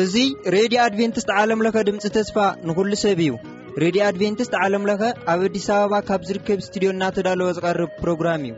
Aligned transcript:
እዙ 0.00 0.14
ሬድዮ 0.54 0.78
ኣድቨንትስት 0.86 1.30
ዓለምለኸ 1.42 1.76
ድምፂ 1.88 2.04
ተስፋ 2.16 2.36
ንኹሉ 2.68 2.90
ሰብ 3.04 3.20
እዩ 3.26 3.30
ሬድዮ 3.82 4.00
ኣድቨንትስት 4.10 4.52
ዓለምለኸ 4.62 5.02
ኣብ 5.34 5.40
ኣዲስ 5.46 5.66
ኣበባ 5.76 5.94
ካብ 6.08 6.20
ዝርከብ 6.30 6.60
ስትድዮ 6.68 6.90
እናተዳለወ 6.94 7.48
ዝቐርብ 7.58 7.90
ፕሮግራም 8.02 8.44
እዩ 8.48 8.54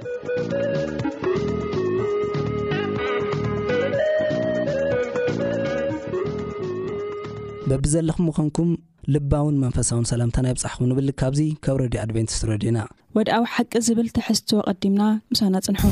በቢ 7.70 7.84
ዘለኹም 7.94 8.26
ምኾንኩም 8.30 8.70
ልባውን 9.16 9.56
መንፈሳውን 9.66 10.08
ሰላምታ 10.12 10.36
ናይ 10.46 10.54
ብፃሕኩም 10.58 10.88
ንብል 10.92 11.08
ካብዙ 11.22 11.40
ካብ 11.66 11.76
ሬድዮ 11.84 11.98
ኣድቨንቲስት 12.06 12.42
ረድዩና 12.52 12.78
ወድኣዊ 13.16 13.44
ሓቂ 13.54 13.72
ዝብል 13.86 14.08
ትሕዝትዎ 14.16 14.58
ቐዲምና 14.80 15.00
ምስና 15.30 15.54
ጽንሑ 15.64 15.82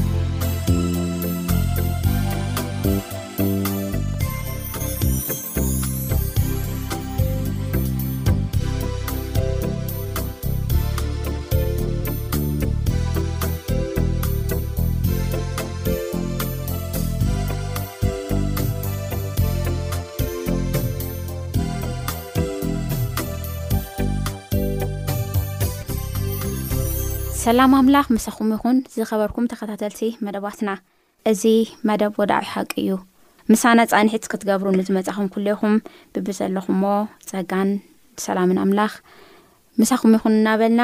ሰላም 27.42 27.73
ኣምላኽ 27.78 28.06
ምሳኹም 28.15 28.48
ይኹን 28.55 28.77
ዝኸበርኩም 28.92 29.45
ተኸታተልቲ 29.51 30.01
መደባትና 30.26 30.71
እዚ 31.30 31.43
መደብ 31.88 32.15
ወዳዕ 32.21 32.43
ሓቂ 32.52 32.71
እዩ 32.82 32.88
ምሳና 33.52 33.79
ፃኒሒት 33.93 34.24
ክትገብሩ 34.32 34.68
ንዝመፃኹም 34.79 35.29
ኩልይኹም 35.35 35.74
ብቢዘለኹምሞ 36.16 36.85
ፀጋን 37.29 37.71
ሰላምን 38.24 38.59
ኣምላኽ 38.65 38.93
ምሳኹም 39.80 40.15
ይኹን 40.16 40.35
እናበልና 40.40 40.82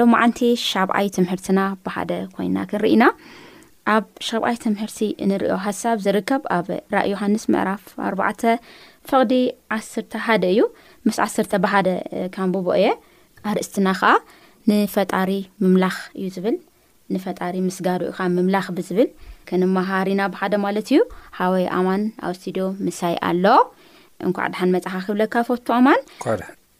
ሎማዓንቲ 0.00 0.40
ሻብኣይ 0.70 1.08
ትምህርትና 1.18 1.60
ብሓደ 1.86 2.10
ኮይንና 2.36 2.58
ክንርኢና 2.72 3.04
ኣብ 3.98 4.06
ሸብኣይ 4.30 4.56
ትምህርቲ 4.64 4.98
ንሪዮ 5.30 5.56
ሃሳብ 5.68 5.96
ዝርከብ 6.08 6.42
ኣብ 6.58 6.66
ራእ 6.96 7.08
ዮሃንስ 7.14 7.44
ምዕራፍ 7.54 7.84
ኣርባ 8.08 8.22
ፍቕዲ 9.10 9.34
ዓስተ 9.76 10.14
ሓደ 10.28 10.46
እዩ 10.56 10.62
ምስ 11.08 11.18
ዓስርተ 11.28 11.52
ብሓደ 11.66 11.88
ካምብቦ 12.36 12.66
እየ 12.80 12.86
ኣርእስትና 13.50 13.88
ከዓ 14.02 14.10
ንፈጣሪ 14.70 15.30
ምምላኽ 15.62 15.94
እዩ 16.18 16.26
ዝብል 16.34 16.56
ንፈጣሪ 17.14 17.54
ምስጋዶ 17.68 18.00
ኢኻ 18.10 18.18
ምምላኽ 18.34 18.66
ብዝብል 18.76 19.08
ክንመሃሪና 19.48 20.20
ብሓደ 20.32 20.54
ማለት 20.64 20.88
እዩ 20.94 20.98
ሃወይ 21.38 21.64
ኣማን 21.76 22.02
ኣብ 22.26 22.34
ስቱድዮ 22.38 22.64
ምሳይ 22.86 23.14
ኣሎ 23.28 23.44
እንኳዓ 24.26 24.44
ድሓንመፅሓ 24.54 24.94
ክብለካ 25.06 25.34
ፈቱ 25.48 25.66
ኣማን 25.78 26.00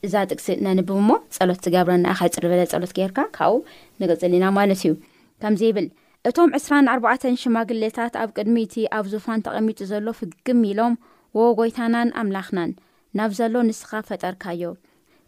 እዛ 0.06 0.14
ጥቅሲእ 0.30 0.60
ነንብብ 0.66 0.90
እሞ 1.02 1.10
ፀሎት 1.36 1.58
ዝጋብራ 1.68 1.94
ናኣ 2.04 2.14
ከይፅልበለ 2.20 2.60
ፀሎት 2.72 2.92
ጌርካ 2.98 3.18
ካብኡ 3.38 3.58
ንቅፅሊ 4.02 4.32
ና 4.44 4.52
ማለት 4.58 4.82
እዩ 4.84 4.92
ከምዘ 5.44 5.62
ይብል 5.70 5.88
እቶም 6.30 6.50
24 6.60 7.26
ሽማግሌታት 7.44 8.14
ኣብ 8.22 8.30
ቅድሚ 8.36 8.56
እቲ 8.68 8.74
ኣብ 8.98 9.06
ዙፋን 9.14 9.42
ተቐሚጡ 9.48 9.78
ዘሎ 9.94 10.06
ፍግም 10.20 10.60
ኢሎም 10.70 10.94
ወጎይታናን 11.40 12.08
ኣምላኽናን 12.22 12.70
ናብ 13.18 13.30
ዘሎ 13.40 13.54
ንስኻ 13.70 13.90
ፈጠርካዮ 14.10 14.62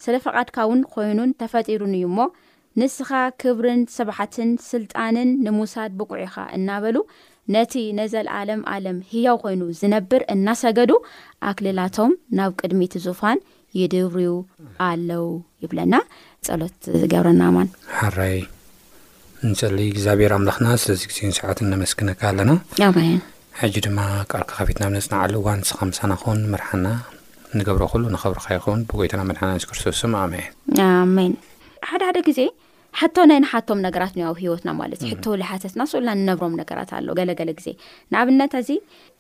ስለ 0.07 0.15
ፈቓድካ 0.25 0.57
ውን 0.71 0.81
ኮይኑን 0.95 1.31
ተፈጢሩን 1.41 1.93
እዩ 1.99 2.07
ሞ 2.17 2.21
ንስኻ 2.81 3.11
ክብርን 3.43 3.81
ሰባሕትን 3.97 4.51
ስልጣንን 4.71 5.31
ንምውሳድ 5.47 5.91
ብቑዕ 6.01 6.21
ኻ 6.35 6.45
እናበሉ 6.57 6.97
ነቲ 7.55 7.73
ነዘለኣለም 7.99 8.61
ኣለም 8.75 8.99
ህያው 9.11 9.37
ኮይኑ 9.43 9.63
ዝነብር 9.81 10.23
እናሰገዱ 10.35 10.91
ኣክልላቶም 11.51 12.13
ናብ 12.39 12.53
ቅድሚ 12.61 12.83
ቲ 12.95 13.03
ዙፋን 13.07 13.39
ይድብርዩ 13.81 14.31
ኣለው 14.89 15.27
ይብለና 15.65 15.95
ፀሎት 16.49 16.77
ዝገብረና 17.01 17.43
ማን 17.57 17.69
ሓራይ 17.99 18.37
ንፀሊይ 19.51 19.89
እግዚኣብሔር 19.93 20.33
ኣምላኽና 20.39 20.69
ስለዚ 20.83 21.03
ግዜን 21.13 21.37
ሰዓት 21.41 21.61
እነመስግነካ 21.67 22.21
ኣለና 22.31 22.53
ሕጂ 23.61 23.75
ድማ 23.87 23.99
ቃርካ 24.31 24.51
ካፊትና 24.59 24.85
ብነፅ 24.91 25.07
ንዓሉ 25.15 25.35
ዋ 25.47 25.57
ንስኻ 25.63 25.81
ምሳና 25.93 26.13
ኸውን 26.23 26.41
መርሓና 26.53 26.87
ንገብሮ 27.59 27.83
ኩእሉ 27.93 28.05
ንኸብርካ 28.15 28.47
ይኸውን 28.59 28.83
ብጎይትና 28.91 29.21
መድሓና 29.31 29.51
ኣንስ 29.57 29.67
ክርስቶስም 29.71 30.13
ኣሜንን 30.23 31.33
ሓደሓደ 31.91 32.19
ግዜ 32.29 32.41
ሓቶ 33.01 33.17
ናይና 33.29 33.47
ሓቶም 33.53 33.79
ነገራት 33.87 34.15
እ 34.21 34.25
ኣብ 34.29 34.37
ሂወትና 34.43 34.71
ማለት 34.81 35.01
እዩ 35.07 35.13
ሕ 35.25 35.31
ላሓተትና 35.41 35.81
ኡሉና 35.93 36.11
ንነብሮም 36.21 36.55
ነገራት 36.63 36.91
ኣሎ 36.97 37.07
ገለለ 37.19 37.51
ግዜ 37.61 37.69
ንኣብነ 38.13 38.41
እዚ 38.63 38.71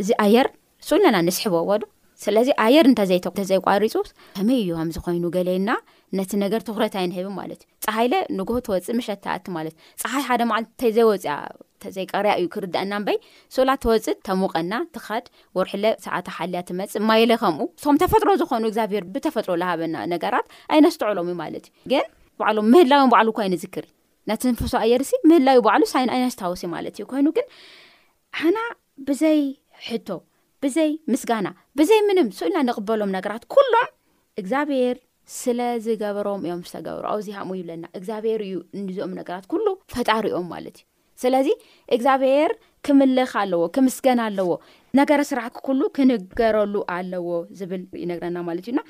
እዚ 0.02 0.08
ኣየር 0.24 0.48
ኡለና 0.88 1.16
ንስሕ 1.28 1.44
በዎዶ 1.54 1.82
ስለዚ 2.24 2.48
ኣየር 2.64 2.86
እተዘይቋሪፁ 3.30 3.94
ከመይ 4.36 4.60
እዩዝኮይኑ 4.64 5.24
ገሌየና 5.36 5.70
ነቲ 6.18 6.30
ነገር 6.44 6.60
ረት 6.82 6.94
ይንህብ 7.04 7.26
ማእዩፀሃ 7.38 7.96
ን 8.36 8.44
ወፅ 8.54 8.68
ሸኣእፀሓሓደል 9.08 10.50
ተዘይወፅያ 10.82 11.34
ዘይቀርያእዩክርኣናይ 11.96 13.16
ላ 13.68 13.72
ወፅ 13.92 14.06
ተሙቀና 14.28 14.72
ድርሰዓ 14.96 16.14
ሓልያመፅ 16.36 16.92
ማይለ 17.10 17.30
ከምኡ 17.42 17.66
ም 17.92 17.96
ተፈጥሮ 18.04 18.28
ዝኾኑ 18.42 18.64
እግዚኣብሔር 18.70 19.06
ብተፈጥሮ 19.16 19.54
ዝሃበና 19.62 19.96
ነገራት 20.14 20.48
ይነስተዕሎም 20.78 21.30
እዩ 21.32 21.36
ማለት 21.44 21.66
እዩ 21.90 22.02
ባዕሉ 22.40 22.58
ምህላውም 22.72 23.10
ባዕሉ 23.14 23.28
ኮይንዝክር 23.38 23.86
ናተንፈሶ 24.30 24.72
ኣየርእሲ 24.84 25.12
ምህላዊ 25.28 25.58
ባዕሉ 25.66 25.84
ሳይ 25.92 26.04
ይነስታውሲ 26.18 26.62
ማለት 26.74 26.94
እዩ 26.98 27.04
ኮይኑ 27.12 27.26
ግን 27.36 27.46
ሓና 28.40 28.58
ብዘይ 29.08 29.40
ሕቶ 29.88 30.08
ብዘይ 30.62 30.90
ምስጋና 31.12 31.46
ብዘይ 31.78 32.00
ምንም 32.08 32.28
ስኡልና 32.36 32.58
ንቕበሎም 32.68 33.12
ነገራት 33.16 33.42
ኩሎም 33.54 33.90
እግዚኣብሔር 34.40 34.96
ስለዝገበሮም 35.40 36.40
እዮም 36.46 36.60
ዝተገብሩ 36.68 37.04
ኣብዚ 37.12 37.28
ሃሙ 37.38 37.48
ይብለና 37.58 37.84
እግዚኣብሔር 37.98 38.40
እዩ 38.46 38.54
እዚኦም 38.92 39.12
ነገራት 39.20 39.44
ኩሉ 39.52 39.66
ፈጣሪኦም 39.94 40.46
ማለት 40.54 40.76
እዩ 40.80 40.84
ስለዚ 41.22 41.48
እግዚኣብሄር 41.96 42.50
ክምልኽ 42.86 43.32
ኣለዎ 43.42 43.64
ክምስገና 43.76 44.20
ኣለዎ 44.28 44.48
ነገረ 44.98 45.20
ስራሕ 45.28 45.44
ኩሉ 45.66 45.80
ክንገረሉ 45.96 46.74
ኣለዎ 46.94 47.28
ዝብል 47.58 47.82
ዩነግረና 48.00 48.38
ማለት 48.48 48.64
እዩና 48.68 48.80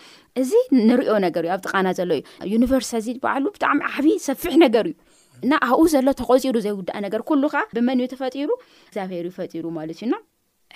እዚ 0.43 0.51
ንሪኦ 0.89 1.13
ነገር 1.25 1.43
እዩ 1.47 1.51
ኣብ 1.57 1.61
ጥቓና 1.67 1.89
ዘሎ 1.99 2.11
ዩ 2.19 2.23
ዩኒቨርስ 2.53 2.91
ዚ 3.05 3.09
ባዕሉ 3.25 3.45
ብጣዕሚ 3.57 3.81
ዓብ 3.93 4.07
ሰፊሕ 4.29 4.55
ነገር 4.65 4.87
እዩ 4.93 4.97
እና 5.45 5.53
ኣብኡ 5.67 5.83
ዘሎ 5.93 6.07
ተቆፂሩ 6.21 6.57
ዘይውዳእ 6.65 6.99
ነገር 7.07 7.23
ኩሉ 7.29 7.43
ከዓ 7.53 7.63
ብመን 7.77 8.01
ዩ 8.03 8.07
ተፈጢሩ 8.15 8.51
ግዚብሄር 8.93 9.27
ዩ 9.29 9.33
ፈጢሩ 9.39 9.65
ማለት 9.79 9.99
እዩና 10.01 10.15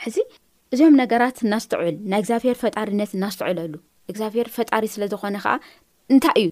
ሕዚ 0.04 0.16
እዚዮም 0.74 0.94
ነገራት 1.02 1.36
እናስትዕል 1.46 1.96
ናይ 2.12 2.20
እግዚኣብሄር 2.22 2.56
ፈጣሪነት 2.62 3.10
እናስትዕለሉ 3.18 3.74
እግዚኣብሄር 4.12 4.48
ፈጣሪ 4.56 4.84
ስለዝኾነ 4.94 5.36
ከዓ 5.44 5.54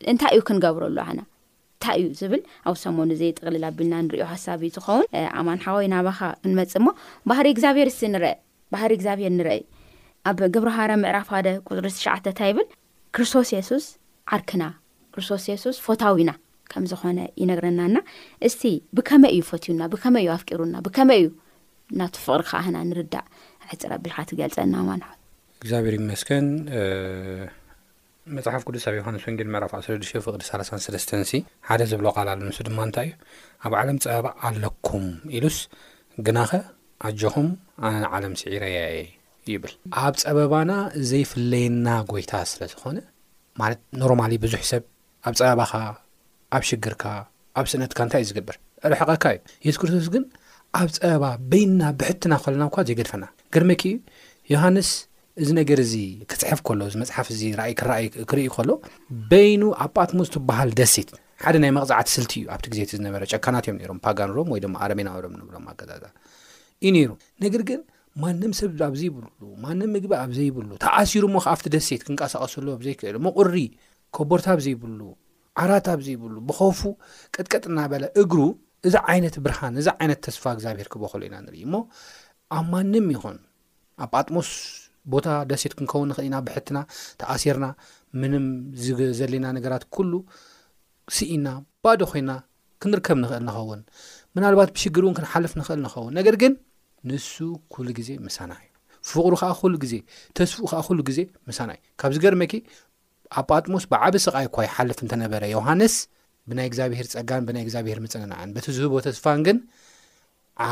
እንታይ 0.08 0.32
እዩ 0.36 0.40
ክንገብረሉ 0.48 0.94
ና 1.08 1.20
እንታይ 1.24 2.00
እዩ 2.02 2.06
ዝብል 2.20 2.42
ኣብ 2.70 2.76
ሰሞኑ 2.84 3.10
ዘይጥቕሊል 3.22 3.64
ኣቢልና 3.70 3.96
ንሪኦ 4.06 4.26
ሓሳብ 4.34 4.62
እ 4.68 4.70
ዝኸውን 4.76 5.06
ኣማንሓወይ 5.40 5.88
ናባኻ 5.94 6.20
ክንመፅ 6.46 6.74
ሞ 6.86 6.94
ባህሪ 7.30 7.46
እግዚኣብሄር 7.54 7.90
ንርአ 8.14 8.32
ባህሪ 8.74 8.92
እግዚኣብሔር 8.98 9.32
ንርአ 9.38 9.52
ኣብ 10.28 10.38
ግብሪሃር 10.54 10.90
ምዕራፍ 11.02 11.26
ካደ 11.32 11.48
ቁፅሪስ 11.68 11.94
ትሽዓተ 12.00 12.24
እታ 12.32 12.40
ይብል 12.50 12.66
ክርስቶስ 13.16 13.48
የሱስ 13.56 13.86
ዓርክና 14.36 14.62
ክርስቶስ 15.14 15.42
የሱስ 15.52 15.76
ፎታዊና 15.86 16.30
ከም 16.72 16.84
ዝኾነ 16.90 17.18
ይነግረናና 17.40 17.96
እስቲ 18.48 18.62
ብከመይ 18.96 19.32
እዩ 19.34 19.42
ፈትዩና 19.50 19.82
ብከመይ 19.94 20.22
እዩ 20.24 20.30
ኣፍቂሩና 20.36 20.76
ብከመይ 20.86 21.18
እዩ 21.22 21.26
እናቱ 21.94 22.14
ፍቕሪ 22.26 22.42
ከህና 22.50 22.76
ንርዳእ 22.90 23.26
ሕፅራ 23.72 23.92
ኣቢልካ 23.98 24.18
ትገልጸና 24.30 24.74
ማን 24.88 25.02
እግዚኣብሔር 25.60 25.94
መስከን 26.12 26.46
መጽሓፍ 28.36 28.62
ቅዱስ 28.68 28.84
ኣብ 28.90 28.94
ዮሃንስ 29.00 29.24
ወንጌል 29.28 29.48
ምዕራፍ 29.54 29.72
ኣዱሽ 29.78 30.10
ፍቕሪ 30.26 30.42
3ስስተ 30.50 31.10
ሲ 31.30 31.34
ሓደ 31.68 31.80
ዝብሎ 31.90 32.06
ቓልሉ 32.16 32.42
ምሱ 32.50 32.60
ድማ 32.68 32.80
እንታይ 32.88 33.08
እዩ 33.08 33.12
ኣብ 33.66 33.74
ዓለም 33.80 33.98
ፀበባ 34.04 34.28
ኣለኩም 34.48 35.06
ኢሉስ 35.36 35.58
ግናኸ 36.28 36.50
ኣጆኹም 37.08 37.48
ኣነዓለም 37.88 38.34
ስዒረያ 38.40 38.78
የ 38.96 39.02
ይብል 39.52 39.72
ኣብ 40.04 40.14
ፀበባና 40.22 40.72
ዘይፍለየና 41.10 41.86
ጎይታ 42.10 42.32
ስለ 42.50 42.62
ዝኾነ 42.72 42.98
ማለት 43.60 43.80
ኖርማሊ 44.02 44.32
ብዙሕ 44.44 44.60
ሰብ 44.72 44.84
ኣብ 45.28 45.34
ፀበባካ 45.40 45.72
ኣብ 46.56 46.62
ሽግርካ 46.68 47.04
ኣብ 47.60 47.66
ስእነትካ 47.72 47.98
እንታይ 48.06 48.22
እዩ 48.24 48.28
ዝግብር 48.30 48.56
ዕርሕቐካ 48.88 49.24
እዩ 49.34 49.42
የሱስ 49.66 49.80
ክርስቶስ 49.82 50.08
ግን 50.14 50.24
ኣብ 50.82 50.88
ፀበባ 50.94 51.24
በይንና 51.50 51.82
ብሕትና 52.00 52.34
ከለና 52.44 52.64
ኳ 52.76 52.84
ዘይገድፈና 52.90 53.24
ግርመኪ 53.56 53.82
ዮሃንስ 54.52 54.88
እዚ 55.42 55.48
ነገር 55.60 55.78
እዚ 55.84 55.94
ክፅሕፍ 56.30 56.60
ከሎ 56.68 56.80
እዚ 56.88 56.96
መፅሓፍ 57.02 57.28
እ 57.32 57.38
ክኣይ 57.80 58.04
ክርእ 58.32 58.48
ከሎ 58.56 58.70
በይኑ 59.30 59.62
ኣብ 59.84 59.92
ጳትሞ 60.02 60.20
ዝትበሃል 60.28 60.70
ደሴት 60.80 61.10
ሓደ 61.44 61.54
ናይ 61.62 61.70
መቕፃዕቲ 61.78 62.08
ስልቲ 62.16 62.32
እዩ 62.40 62.46
ኣብቲ 62.54 62.66
ግዜ 62.72 62.80
እቲ 62.86 62.90
ዝነበረ 62.98 63.22
ጨካናት 63.32 63.64
እዮም 63.68 63.78
ነሮም 63.82 63.98
ፓጋንሮም 64.04 64.48
ወይ 64.52 64.60
ድማ 64.64 64.74
ኣረሜና 64.84 65.08
ሮም 65.24 65.34
ንብሎም 65.40 65.64
ኣገዛዛ 65.72 66.04
እዩ 66.84 66.90
ነይሩ 66.96 67.10
ነገር 67.44 67.62
ግን 67.68 67.80
ማንም 68.22 68.52
ሰብ 68.58 68.80
ኣብ 68.86 68.94
ዘይብሉ 69.00 69.22
ማንም 69.64 69.90
ምግቢ 69.96 70.12
ኣብ 70.22 70.30
ዘይብሉ 70.38 70.68
ተኣሲሩ 70.84 71.22
እሞ 71.30 71.36
ከኣብቲ 71.44 71.64
ደሴት 71.74 72.02
ክንቀሳቐሰሉ 72.06 72.66
ኣብዘይክእል 72.76 73.16
ሞቑሪ 73.26 73.56
ከቦርታ 74.16 74.46
ኣብ 74.54 74.60
ዘይብሉ 74.66 75.00
ዓራት 75.62 75.86
ኣብ 75.92 76.00
ዘይብሉ 76.06 76.34
ብኸውፉ 76.48 76.80
ቀጥቀጥና 77.34 77.78
በለ 77.92 78.04
እግሩ 78.22 78.40
እዛ 78.88 78.94
ዓይነት 79.12 79.36
ብርሃን 79.44 79.74
እዛ 79.82 79.88
ዓይነት 80.00 80.20
ተስፋ 80.26 80.44
እግዚኣብሄር 80.56 80.88
ክበኸሉ 80.92 81.22
ኢና 81.28 81.36
ንርኢ 81.46 81.58
እሞ 81.68 81.74
ኣብ 82.58 82.66
ማንም 82.74 83.06
ይኹን 83.14 83.38
ኣብ 84.06 84.12
ኣጥሞስ 84.20 84.50
ቦታ 85.14 85.26
ደሴት 85.52 85.72
ክንኸውን 85.78 86.08
ንኽእል 86.12 86.26
ኢና 86.28 86.36
ብሕትና 86.48 86.78
ተኣሴርና 87.22 87.66
ምንም 88.20 88.44
ዘለየና 89.20 89.46
ነገራት 89.58 89.86
ኩሉ 89.96 90.12
ስኢና 91.16 91.48
ባዶ 91.86 92.00
ኮይንና 92.12 92.34
ክንርከብ 92.84 93.18
ንኽእል 93.24 93.42
ንኸውን 93.48 93.80
ምናልባት 94.36 94.70
ብሽግር 94.76 95.02
እውን 95.06 95.16
ክንሓልፍ 95.20 95.52
ንኽእል 95.62 95.80
ንኸውን 95.86 96.12
ነገር 96.20 96.34
ግን 96.44 96.52
ንሱ 97.10 97.32
ኩሉ 97.74 97.88
ግዜ 97.98 98.10
ምሳና 98.26 98.52
እዩ 98.62 98.68
ፍቕሪ 99.12 99.34
ከዓ 99.40 99.50
ኩሉ 99.60 99.72
ግዜ 99.84 99.94
ተስፉኡ 100.38 100.66
ከዓ 100.70 100.80
ኩሉ 100.88 100.98
ግዜ 101.08 101.18
ምሳና 101.48 101.68
እዩ 101.76 101.82
ካብዚ 102.00 102.16
ገርመኪ 102.24 102.52
ኣብ 103.40 103.46
ጳጥሞስ 103.56 103.84
ብዓብ 103.92 104.14
ስቃይ 104.26 104.46
እኳ 104.48 104.56
ይሓልፍ 104.66 104.98
እንተነበረ 105.04 105.42
ዮሃንስ 105.56 105.94
ብናይ 106.50 106.66
እግዚኣብሔር 106.70 107.06
ጸጋን 107.14 107.44
ብናይ 107.48 107.62
እግዚኣብሄር 107.66 107.98
ምፅንንዓን 108.04 108.48
በቲ 108.56 108.66
ዝህቦ 108.78 108.92
ተስፋን 109.06 109.40
ግን 109.46 109.58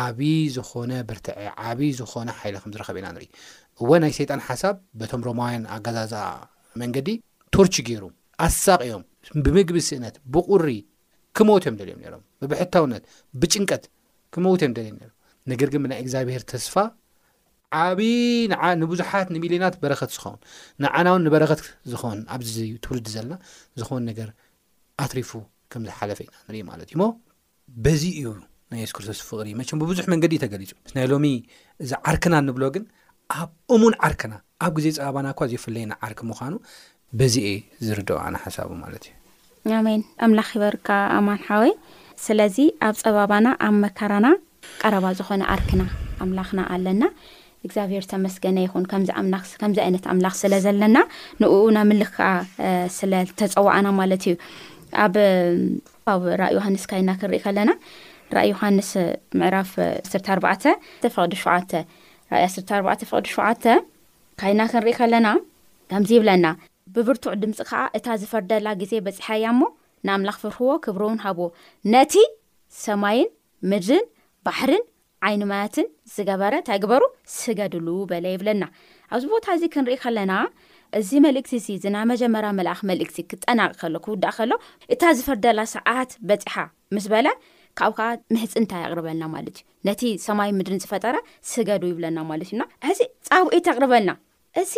ዓብዪ 0.01 0.33
ዝኾነ 0.57 0.91
ብርትዐ 1.09 1.37
ዓብይ 1.69 1.91
ዝኾነ 2.01 2.29
ሓይሊ 2.41 2.55
ከም 2.65 2.73
ዝረኸበ 2.75 2.97
ኢና 3.01 3.07
ንርኢ 3.15 3.27
እወ 3.83 3.91
ናይ 4.03 4.13
ሰይጣን 4.19 4.41
ሓሳብ 4.49 4.77
በቶም 5.01 5.23
ሮማውያን 5.29 5.65
ኣጋዛዛ 5.77 6.15
መንገዲ 6.81 7.09
ቶርቺ 7.55 7.75
ገይሩ 7.89 8.05
ኣሳቅዮም 8.47 9.03
ብምግቢ 9.47 9.79
ስእነት 9.89 10.15
ብቑሪ 10.35 10.69
ክመውት 11.39 11.63
እዮም 11.67 11.77
ደልዮም 11.81 12.01
ነሮም 12.05 12.23
ብብሕታውነት 12.43 13.03
ብጭንቀት 13.43 13.85
ክመውት 14.35 14.61
እዮም 14.65 14.75
ደልዮም 14.79 14.97
ነም 15.03 15.13
ነገር 15.51 15.69
ግን 15.73 15.81
ብናይ 15.85 16.01
እግዚኣብሄር 16.05 16.43
ተስፋ 16.53 16.75
ዓብዪ 17.83 18.11
ዓንቡዙሓት 18.69 19.29
ንሚሊዮናት 19.35 19.75
በረኸት 19.83 20.11
ዝኸውን 20.15 20.41
ንዓናእውን 20.83 21.23
ንበረኸት 21.27 21.61
ዝኸውን 21.93 22.21
ኣብዚዩ 22.35 22.73
ትውልድ 22.85 23.07
ዘለና 23.15 23.35
ዝኾውን 23.81 24.05
ነገር 24.11 24.29
ኣትሪፉ 25.05 25.31
ከም 25.75 25.85
ዝሓለፈ 25.89 26.19
ኢና 26.27 26.35
ንሪኢ 26.49 26.63
ማለት 26.71 26.89
እዩ 26.93 26.99
ሞ 27.03 27.07
በዚ 27.85 28.03
እዩ 28.19 28.27
ናይ 28.73 28.85
ስክርቶስ 28.91 29.19
ፍቕሪ 29.29 29.49
መች 29.61 29.71
ብቡዙሕ 29.83 30.05
መንገዲእዩ 30.15 30.41
ተገሊፁ 30.45 30.71
ምስ 30.85 30.93
ናይ 30.99 31.07
ሎሚ 31.13 31.27
እዛ 31.85 31.93
ዓርክና 32.13 32.35
ንብሎ 32.49 32.65
ግን 32.77 32.85
ኣብ 33.39 33.51
እሙን 33.77 33.95
ዓርክና 34.09 34.35
ኣብ 34.67 34.73
ግዜ 34.79 34.87
ፀበባና 34.99 35.27
እኳ 35.35 35.41
ዘይፈለየና 35.53 35.93
ዓርኪ 36.09 36.21
ምዃኑ 36.31 36.55
በዚእ 37.21 37.57
ዝርድኦ 37.87 38.19
ኣነ 38.27 38.37
ሓሳቡ 38.45 38.71
ማለት 38.85 39.05
እዩሜን 39.67 40.01
ኣምላኽ 40.27 40.49
ይበርካ 40.59 40.89
ኣማን 41.19 41.43
ሓወ 41.49 41.65
ስለዚ 42.27 42.57
ኣብ 42.89 42.95
ፀባባና 43.05 43.47
ኣብ 43.67 43.75
መከራና 43.85 44.27
ቀረባ 44.83 45.05
ዝኾነ 45.19 45.43
ኣርክና 45.55 45.83
ኣምላኽና 46.25 46.61
ኣለና 46.75 47.03
እግዚኣብሔር 47.67 48.05
ተመስገነ 48.13 48.57
ይኹን 48.67 48.85
ከምዚ 48.93 49.09
ዓይነት 49.87 50.05
ኣምላኽ 50.13 50.35
ስለዘለና 50.43 50.97
ንኡ 51.43 51.53
ናምልኽ 51.77 52.11
ከዓ 52.17 52.29
ስለዝተፀዋዕና 52.99 53.87
ማለት 54.01 54.23
እዩ 54.29 54.35
ኣብ 55.05 55.15
ኣብ 56.13 56.23
ራእ 56.41 56.53
ዮሃንስ 56.57 56.85
ካይና 56.91 57.11
ክንርኢ 57.21 57.39
ከለና 57.45 57.71
ራእይ 58.37 58.49
ዮሃንስ 58.55 58.91
ምዕራፍ 59.41 59.71
14ፍቅዲ7 60.37 61.71
14 62.81 63.03
ፍቅዲ7 63.11 63.39
ካይና 64.43 64.61
ክንሪኢ 64.73 64.95
ከለና 65.01 65.27
ከምዚ 65.93 66.11
ይብለና 66.19 66.47
ብብርቱዕ 66.95 67.33
ድምፂ 67.43 67.59
ከዓ 67.69 67.83
እታ 67.99 68.07
ዝፈርደላ 68.21 68.69
ግዜ 68.81 68.93
በፅሓያ 69.07 69.45
እሞ 69.55 69.63
ንኣምላኽ 70.07 70.37
ፍርህዎ 70.43 70.71
ክብርእውን 70.85 71.19
ሃብዎ 71.25 71.47
ነቲ 71.95 72.15
ሰማይን 72.85 73.29
ምድርን 73.71 74.03
ባሕርን 74.47 74.83
ዓይኒ 75.27 75.43
ማያትን 75.51 75.87
ዝገበረ 76.13 76.55
እንታይ 76.61 76.79
ግበሩ 76.85 77.03
ስገድሉ 77.39 77.89
በለ 78.11 78.25
ይብለና 78.35 78.63
ኣብዚ 79.15 79.25
ቦታ 79.33 79.47
እዚ 79.57 79.65
ክንሪኢ 79.75 79.97
ከለና 80.05 80.33
እዚ 81.01 81.11
መልእክቲ 81.27 81.53
እዚ 81.59 81.69
እዚና 81.79 81.99
መጀመርያ 82.11 82.49
መልኣኽ 82.59 82.81
መልእክቲ 82.91 83.17
ክጠናቅ 83.31 83.71
ከሎ 83.81 83.95
ክውዳእ 84.07 84.35
ከሎ 84.39 84.53
እታ 84.95 85.03
ዝፈርደላ 85.19 85.61
ሰዓት 85.75 86.11
በፂሓ 86.31 86.57
ምስ 86.97 87.07
በለ 87.13 87.29
ካብ 87.81 87.93
ከዓ 87.99 88.09
ምህፂ 88.37 88.53
እንታይ 88.61 88.83
የቕርበልና 88.85 89.25
ማለት 89.37 89.55
እዩ 89.61 89.65
ነቲ 89.89 90.03
ሰማይ 90.27 90.51
ምድርን 90.59 90.83
ዝፈጠረ 90.85 91.17
ስገዱ 91.53 91.83
ይብለና 91.93 92.19
ማለት 92.31 92.49
እዩና 92.51 92.65
ሕዚ 92.89 93.01
ፃብዒ 93.29 93.55
ኣቕርበልና 93.61 94.13
እዚ 94.63 94.75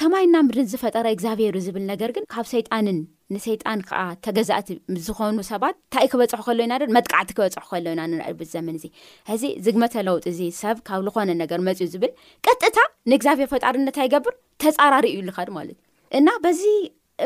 ሰማይና 0.00 0.36
ምድርን 0.48 0.68
ዝፈጠረ 0.72 1.06
እግዚኣብሔሩ 1.16 1.54
ዝብል 1.68 1.86
ነገር 1.92 2.10
ግን 2.18 2.26
ካብ 2.34 2.48
ሰይጣንን 2.54 2.98
ንሰይጣን 3.34 3.80
ከዓ 3.88 4.00
ተገዛእቲ 4.24 4.68
ዝኾኑ 5.06 5.36
ሰባት 5.50 5.74
እንታይይ 5.84 6.08
ክበፅሑ 6.12 6.40
ከሎ 6.46 6.60
ኢና 6.66 6.74
ደ 6.80 6.84
መጥቃዕቲ 6.96 7.30
ክበፅሑ 7.38 7.64
ከሎ 7.72 7.86
ኢና 7.94 8.02
ንንዕርቢ 8.12 8.40
ዘመን 8.54 8.76
እዚ 8.78 8.84
ሕዚ 9.30 9.44
ዝግመተለውጢ 9.64 10.24
እዚ 10.32 10.40
ሰብ 10.60 10.76
ካብ 10.88 11.00
ዝኮነ 11.08 11.30
ነገር 11.42 11.60
መፅዩ 11.68 11.86
ዝብል 11.94 12.12
ቀጥታ 12.46 12.78
ንእግዚኣብሔር 13.12 13.48
ፈጣሪነት 13.54 13.96
ኣይገብር 14.04 14.34
ተፃራሪ 14.64 15.06
እዩ 15.14 15.18
ሉካ 15.28 15.38
ዱ 15.48 15.52
ማለት 15.58 15.76
እዩ 15.78 16.18
እና 16.20 16.30
በዚ 16.44 16.62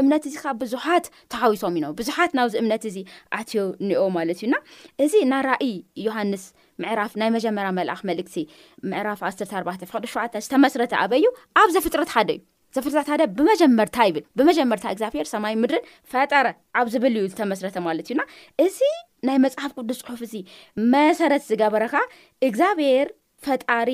እምነት 0.00 0.24
እዚ 0.30 0.34
ከዓ 0.42 0.52
ብዙሓት 0.62 1.06
ተሓዊሶም 1.34 1.74
ኢኖ 1.80 1.86
ብዙሓት 2.00 2.30
ናብዚ 2.38 2.54
እምነት 2.62 2.84
እዚ 2.90 2.96
ዓትዮ 3.38 3.62
እኒኦ 3.82 4.02
ማለት 4.18 4.38
እዩና 4.42 4.54
እዚ 5.06 5.12
ናይራእይ 5.32 5.72
ዮሃንስ 6.06 6.44
ምዕራፍ 6.84 7.12
ናይ 7.22 7.30
መጀመርያ 7.36 7.70
መልኣኽ 7.78 8.00
መልእክቲ 8.10 8.36
ምዕራፍ 8.92 9.22
10ተ4ፍቅደሸታ 9.30 10.34
ዝተመስረተ 10.46 10.94
ኣበዩ 11.02 11.26
ኣብ 11.62 11.68
ዘ 11.76 11.84
ፍጥረት 11.86 12.12
ሓደ 12.16 12.30
እዩ 12.36 12.40
ዘፈዛታደ 12.76 13.22
ብመጀመርታ 13.38 13.96
ይብል 14.08 14.24
ብመጀመርታ 14.38 14.84
እግዚኣብሔር 14.94 15.26
ሰማይ 15.32 15.54
ምድሪን 15.62 15.84
ፈጠረ 16.12 16.46
ኣብ 16.80 16.86
ዝብል 16.94 17.14
እዩ 17.20 17.24
ዝተመስረተ 17.32 17.76
ማለት 17.86 18.06
እዩና 18.10 18.20
እዚ 18.66 18.78
ናይ 19.28 19.36
መፅሓፍ 19.44 19.72
ቅዱስ 19.80 19.98
ፅሑፍ 20.06 20.20
እዚ 20.26 20.34
መሰረት 20.94 21.42
ዝገበረካ 21.50 21.94
እግዚኣብሔር 22.48 23.08
ፈጣሪ 23.46 23.90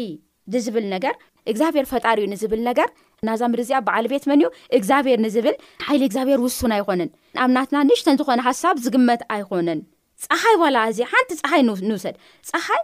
ዝብል 0.66 0.86
ነገር 0.94 1.14
እግዚኣብሔር 1.50 1.86
ፈጣሪ 1.92 2.16
እዩ 2.22 2.28
ንዝብል 2.34 2.60
ነገር 2.70 2.88
ናዛ 3.26 3.40
ምድሪእዚኣ 3.52 3.78
በዓል 3.88 4.06
ቤት 4.12 4.25
መን 4.30 4.40
እዩ 4.42 4.48
እግዚኣብሔር 4.78 5.19
ንዝብል 5.26 5.56
ሓይሊ 5.86 6.02
እግዚኣብሔር 6.08 6.40
ውሱን 6.46 6.72
ኣይኮነን 6.76 7.10
ኣብናትና 7.44 7.81
ንሽተን 7.90 8.19
ዝኾነ 8.20 8.40
ሓሳብ 8.48 8.76
ዝግመት 8.84 9.22
ኣይኮነን 9.36 9.81
ፀሓይ 10.26 10.54
ዋላ 10.62 10.76
እዚ 10.92 11.00
ሓንቲ 11.12 11.32
ፀሓይ 11.42 11.62
ንውሰድ 11.88 12.16
ፀሓይ 12.52 12.82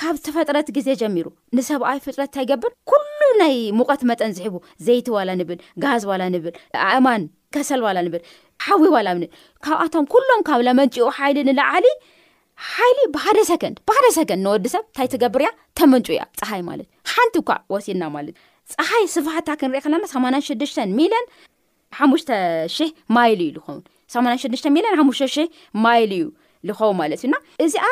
ካብ 0.00 0.14
ዝተፈጥረት 0.20 0.68
ግዜ 0.76 0.88
ጀሚሩ 1.00 1.26
ንሰብኣዊ 1.56 1.98
ፍጥረት 2.04 2.28
እታይገብርሉ 2.30 2.98
ናይ 3.40 3.54
ሙቀት 3.78 4.02
መጠን 4.10 4.32
ዝሕቡ 4.38 4.54
ዘይቲ 4.86 5.06
ዋላ 5.16 5.28
ንብል 5.40 5.58
ጋዝ 5.82 6.02
ዋላ 6.10 6.22
ንብል 6.34 6.54
ኣእማን 6.88 7.22
ከሰል 7.54 7.80
ዋላ 7.86 7.98
ንብል 8.06 8.22
ሓዊ 8.64 8.82
ባላብኒ 8.94 9.24
ካብኣቶም 9.64 10.04
ኩሎም 10.12 10.40
ካብ 10.48 10.60
ለመንጪኡ 10.68 11.06
ሓይሊ 11.18 11.38
ንለዓሊ 11.48 11.86
ሓይሊ 12.74 12.98
ብሓደ 13.14 13.38
ሰንድ 13.50 13.76
ብሓደ 13.88 14.06
ሰከንድ 14.18 14.40
ንወዲ 14.46 14.66
ሰብ 14.74 14.82
እንታይ 14.88 15.08
ትገብርእያ 15.14 15.50
ተመንጩ 15.78 16.08
እያ 16.16 16.22
ፀሓይ 16.40 16.62
ማለት 16.70 16.86
እዩ 16.90 17.12
ሓንቲ 17.14 17.36
ኳ 17.48 17.56
ወሲድና 17.74 18.04
ማለት 18.16 18.34
እዩ 18.38 18.42
ፀሓይ 18.78 19.04
ስፋሕታ 19.14 19.48
ክንሪኢ 19.60 19.82
ከለና 19.86 20.04
86 20.14 20.78
ሚንሓ0 20.98 22.92
ማይል 23.18 23.42
እዩ 23.48 23.52
ዝኸውን 23.58 23.82
86ሚ 24.16 24.84
ሓ0 25.02 25.46
ማይል 25.86 26.12
እዩ 26.18 26.24
ዝኸውን 26.70 26.96
ማለት 27.02 27.20
እዩና 27.22 27.34
እዚኣ 27.66 27.86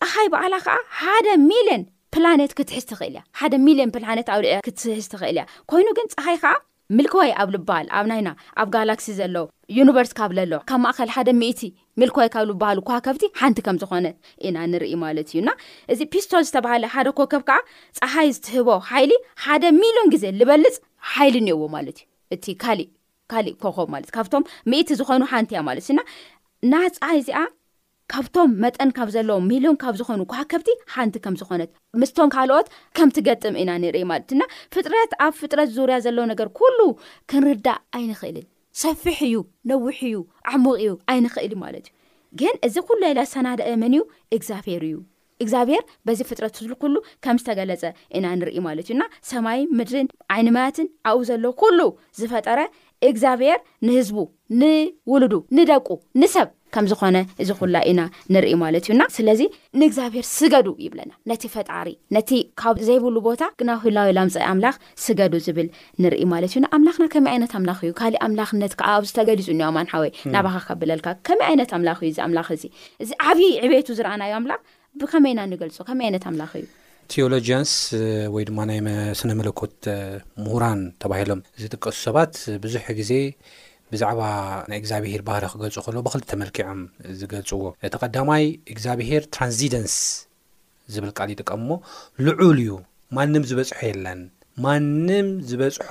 ፀሓይ 0.00 0.28
በዓላ 0.34 0.54
ከዓ 0.66 0.76
ሓደ 1.00 1.28
ሚሊዮን 1.50 1.84
ፕላኔት 2.14 2.52
ክትሒዝ 2.58 2.84
ትኽእል 2.90 3.12
እያ 3.14 3.20
ሓደ 3.40 3.54
ሚሊዮን 3.66 3.90
ፕላት 3.94 4.28
ኣብ 4.34 4.42
ክትሕዝ 4.66 5.06
ትኽእል 5.12 5.36
እያ 5.38 5.44
ኮይኑ 5.70 5.88
ግን 5.98 6.06
ፀሓይ 6.14 6.36
ከዓ 6.42 6.52
ምልክዋይ 6.98 7.30
ኣብ 7.42 7.48
ልበሃል 7.54 7.88
ኣብናኢና 7.98 8.30
ኣብ 8.60 8.68
ጋላክሲ 8.74 9.06
ዘሎ 9.18 9.34
ዩኒቨርስካብ 9.78 10.30
ዘሎዎ 10.38 10.58
ካብ 10.70 10.80
ማእከል 10.84 11.10
ሓደ 11.16 11.28
ምእ 11.42 11.60
ምልክዋይ 12.02 12.28
ካብ 12.34 12.44
ልበሃሉ 12.50 12.78
ኳከብቲ 12.88 13.24
ሓንቲ 13.40 13.58
ከም 13.66 13.76
ዝኾነ 13.82 14.06
ኢና 14.48 14.56
ንርኢ 14.72 14.92
ማለት 15.04 15.28
እዩና 15.32 15.50
እዚ 15.92 16.00
ፒስቶል 16.14 16.44
ዝተባሃለ 16.48 16.84
ሓደ 16.94 17.08
ኮከብ 17.20 17.42
ከዓ 17.50 17.58
ፀሓይ 18.00 18.28
ዝትህቦ 18.38 18.68
ሓይሊ 18.90 19.12
ሓደ 19.46 19.64
ሚሊዮን 19.82 20.10
ግዜ 20.14 20.24
ዝበልፅ 20.40 20.76
ሓይሊ 21.12 21.36
እንአዎ 21.44 21.62
ማለት 21.76 21.98
እዩ 22.04 22.08
እቲ 22.36 22.44
ካእካሊእ 22.64 23.56
ኮኸብ 23.64 23.88
ማለት 23.94 24.08
እዩካብቶም 24.10 24.44
ምእቲ 24.72 24.88
ዝኮኑ 25.02 25.22
ሓንቲ 25.34 25.50
እያ 25.56 25.62
ማለት 25.70 25.86
እዩ 25.94 25.98
ና 26.72 26.74
ፀሓይ 26.98 27.18
እዚኣ 27.22 27.38
ካብቶም 28.12 28.50
መጠን 28.62 28.90
ካብ 28.96 29.08
ዘለዎ 29.14 29.36
ሚልዮን 29.50 29.76
ካብ 29.82 29.94
ዝኾኑ 29.98 30.20
ካከብቲ 30.32 30.68
ሓንቲ 30.94 31.16
ከም 31.24 31.34
ዝኾነት 31.40 31.70
ምስቶም 32.00 32.30
ካልኦት 32.34 32.68
ከም 32.96 33.08
ትገጥም 33.16 33.54
ኢና 33.62 33.70
ንርኢ 33.82 34.02
ማለት 34.10 34.26
እዩና 34.30 34.42
ፍጥረት 34.74 35.12
ኣብ 35.26 35.34
ፍጥረት 35.40 35.70
ዙርያ 35.76 35.96
ዘሎ 36.06 36.18
ነገር 36.32 36.48
ኩሉ 36.60 36.78
ክንርዳእ 37.32 37.78
ኣይንኽእልን 37.98 38.46
ሰፊሕ 38.82 39.18
እዩ 39.28 39.36
ነዊሕ 39.70 39.98
እዩ 40.10 40.18
ኣዕሙቕ 40.52 40.76
እዩ 40.84 40.92
ኣይንኽእል 41.14 41.54
ማለት 41.64 41.86
እዩ 41.90 41.96
ግን 42.42 42.54
እዚ 42.66 42.74
ኩሉ 42.88 43.00
ላ 43.18 43.24
ሰናደኣመን 43.34 43.94
እዩ 43.96 44.02
እግዚኣብሔር 44.36 44.82
እዩ 44.88 44.96
እግዚኣብሔር 45.42 45.82
በዚ 46.06 46.20
ፍጥረት 46.30 46.56
ኩሉ 46.82 46.96
ከም 47.24 47.36
ዝተገለፀ 47.42 47.82
ኢና 48.18 48.26
ንርኢ 48.38 48.56
ማለት 48.68 48.86
እዩና 48.90 49.02
ሰማይ 49.30 49.60
ምድርን 49.78 50.08
ዓይንመትን 50.36 50.88
ኣብብ 51.10 51.22
ዘሎ 51.30 51.44
ኩሉ 51.62 51.78
ዝፈጠረ 52.20 52.60
እግዚኣብሔር 53.10 53.58
ንህዝቡ 53.88 54.16
ንውሉዱ 54.62 55.34
ንደቁ 55.58 55.88
ንሰብ 56.22 56.48
ከም 56.74 56.86
ዝኾነ 56.90 57.16
እዚ 57.42 57.50
ኩላ 57.60 57.76
ኢና 57.90 58.00
ንርኢ 58.34 58.52
ማለት 58.62 58.84
እዩና 58.88 59.02
ስለዚ 59.16 59.40
ንእግዚኣብሔር 59.80 60.24
ስገዱ 60.38 60.66
ይብለና 60.84 61.10
ነቲ 61.30 61.42
ፈጣሪ 61.54 61.88
ነቲ 62.16 62.30
ካብ 62.60 62.74
ዘይብሉ 62.88 63.14
ቦታ 63.28 63.42
ና 63.68 63.76
ህላዊ 63.84 64.08
ላምፀ 64.18 64.36
ኣምላኽ 64.52 64.74
ስገዱ 65.04 65.34
ዝብል 65.46 65.68
ንርኢ 66.02 66.22
ማለት 66.34 66.50
እዩና 66.54 66.64
ኣምላኽና 66.78 67.06
ከመይ 67.14 67.32
ዓይነት 67.34 67.52
ኣምላኽ 67.58 67.78
እዩ 67.86 67.92
ካሊእ 68.00 68.20
ኣምላኽነት 68.26 68.74
ከዓ 68.80 68.88
ኣብ 68.98 69.04
ዝተገሊፁ 69.10 69.48
ኒዮ 69.60 69.68
ኣማንሓወይ 69.72 70.10
ናባካ 70.34 70.58
ከብለልካ 70.70 71.08
ከመይ 71.28 71.46
ዓይነት 71.52 71.72
ኣምላኽ 71.78 71.98
እዩ 72.04 72.10
እዚ 72.16 72.20
ኣምላኽ 72.26 72.48
እዚ 72.58 72.64
እዚ 73.04 73.10
ዓብዪ 73.30 73.48
ዕቤቱ 73.64 73.88
ዝረኣናዮ 74.00 74.34
ኣምላኽ 74.40 74.60
ብከመይና 75.00 75.40
ንገልፆ 75.54 75.78
ከመይ 75.88 76.06
ዓይነት 76.10 76.26
ኣምላኽ 76.32 76.52
እዩ 76.60 76.66
ቴዎሎጂንስ 77.12 77.70
ወይ 78.34 78.44
ድማ 78.48 78.58
ናይ 78.70 78.78
ስነ 79.20 79.30
መለኮት 79.40 79.76
ምሁራን 80.42 80.80
ተባሂሎም 81.02 81.40
ዝጥቀሱ 81.62 81.96
ሰባት 82.06 82.34
ብዙሕ 82.64 82.84
ግዜ 82.98 83.10
ብዛዕባ 83.92 84.20
ናይ 84.70 84.78
እግዚኣብሄር 84.80 85.22
ባህረ 85.28 85.44
ክገልፁ 85.52 85.76
ከልዎ 85.84 86.00
ብክል 86.06 86.20
ተመልኪዖም 86.30 86.80
ዝገልፅዎ 87.20 87.62
እቲ 87.86 87.94
ቐዳማይ 88.02 88.44
እግዚኣብሄር 88.74 89.22
ትራንስደንስ 89.34 89.94
ዝብል 90.94 91.10
ቃል 91.16 91.28
ይጥቀሙ 91.34 91.66
ሞ 91.70 91.78
ልዑል 92.26 92.58
እዩ 92.64 92.72
ማንም 93.16 93.42
ዝበፅሖ 93.50 93.80
የለን 93.90 94.20
ማንም 94.64 95.26
ዝበፅሖ 95.50 95.88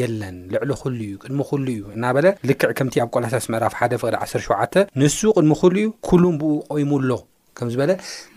የለን 0.00 0.36
ልዕሊ 0.54 0.70
ኩሉ 0.82 0.98
እዩ 1.08 1.14
ቅድሚ 1.22 1.40
ኩሉ 1.50 1.66
እዩ 1.76 1.84
እና 1.96 2.04
በለ 2.16 2.26
ልክዕ 2.48 2.70
ከምቲ 2.78 2.94
ኣብ 3.04 3.10
ቆላሳስ 3.16 3.46
ምዕራፍ 3.52 3.74
ሓደ 3.80 3.92
ፍቅ 4.02 4.10
17 4.24 4.82
ንሱ 5.02 5.20
ቅድሚ 5.36 5.52
ኩሉ 5.62 5.70
እዩ 5.84 5.88
ኩሉም 6.10 6.34
ብኡ 6.42 6.52
ቆይሙሎ 6.74 7.10
ከምዝበለ 7.58 7.90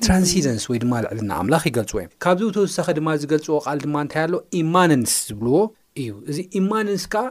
ትራንስደንስ 0.05 0.63
ወይ 0.71 0.79
ድማ 0.83 0.93
ልዕልና 1.03 1.31
ኣምላኽ 1.41 1.63
ይገልፅዎ 1.69 1.99
እዮም 2.01 2.13
ካብዝ 2.23 2.47
ተወሳኺ 2.57 2.87
ድማ 2.99 3.09
ዝገልፅዎ 3.21 3.57
ቃል 3.67 3.77
ድማ 3.85 3.97
እንታይ 4.05 4.21
ኣሎ 4.27 4.33
ኢማንንስ 4.61 5.13
ዝብልዎ 5.29 5.57
እዩ 6.03 6.11
እዚ 6.31 6.37
ኢማነንስ 6.59 7.03
ከዓ 7.13 7.23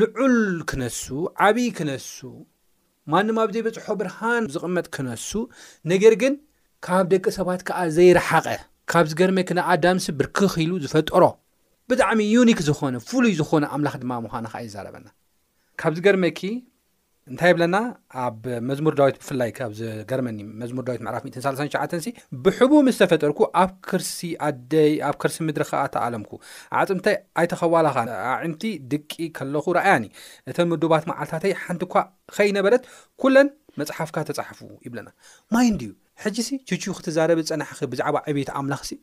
ልዑል 0.00 0.36
ክነሱ 0.70 1.00
ዓብይ 1.46 1.66
ክነሱ 1.78 2.16
ማንም 3.12 3.36
ኣብ 3.42 3.50
ዘይበጽሖ 3.54 3.86
ብርሃን 4.00 4.44
ዝቕመጥ 4.54 4.86
ክነሱ 4.94 5.30
ነገር 5.92 6.14
ግን 6.22 6.34
ካብ 6.86 7.04
ደቂ 7.12 7.24
ሰባት 7.36 7.60
ከዓ 7.68 7.78
ዘይረሓቐ 7.96 8.46
ካብዚ 8.92 9.12
ገርመኪ 9.20 9.48
ንኣዳምስ 9.58 10.06
ብርክኽኢሉ 10.18 10.72
ዝፈጠሮ 10.84 11.24
ብጣዕሚ 11.90 12.20
ዩኒክ 12.34 12.58
ዝኾነ 12.68 12.94
ፍሉይ 13.08 13.34
ዝኾነ 13.40 13.64
ኣምላኽ 13.76 13.94
ድማ 14.04 14.12
ምዃን 14.24 14.46
ኸዓ 14.52 14.60
እዩዛረበና 14.64 15.06
ካብዚ 15.80 15.98
ገርመኪ 16.06 16.38
እንታይ 17.30 17.52
ብለና 17.56 17.76
ኣብ 18.24 18.44
መዝሙር 18.66 18.94
ዳዊት 18.98 19.16
ብፍላይ 19.20 19.50
ካብገርመኒ 19.56 20.38
መዝሙር 20.60 20.84
ዳዊት 20.88 21.00
ምዕራፍ 21.06 21.24
13ሸ 21.36 21.94
ሲ 22.04 22.08
ብሕቡ 22.44 22.72
ምስ 22.86 22.98
ተፈጠርኩ 23.00 23.40
ኣብ 23.62 23.70
ክርሲ 23.88 24.18
ኣደይ 24.48 24.92
ኣብ 25.08 25.16
ክርሲ 25.22 25.36
ምድሪ 25.48 25.64
ከዓ 25.70 25.80
ተኣለምኩ 25.94 26.32
ዓፅምታይ 26.82 27.16
ኣይተኸዋላኻ 27.42 27.96
ኣዒንቲ 28.36 28.64
ድቂ 28.92 29.10
ከለኹ 29.38 29.64
ረኣያኒ 29.78 30.04
እተን 30.52 30.68
ምዱባት 30.72 31.06
መዓልታተይ 31.10 31.54
ሓንቲ 31.64 31.82
ኳ 31.94 32.04
ኸይነበረት 32.36 32.84
ኵለን 33.24 33.50
መፅሓፍካ 33.82 34.16
ተጻሓፉ 34.30 34.60
ይብለና 34.86 35.08
ማይ 35.56 35.66
ንዲእዩ 35.74 35.92
ሕጂ 36.24 36.36
ሲ 36.50 36.52
ችችው 36.68 36.92
ክትዛረበ 36.98 37.38
ዝጸናሐኺ 37.44 37.80
ብዛዕባ 37.92 38.16
ዕብይቲ 38.30 38.50
ኣምላኽ 38.60 38.82
ሲ 38.90 38.94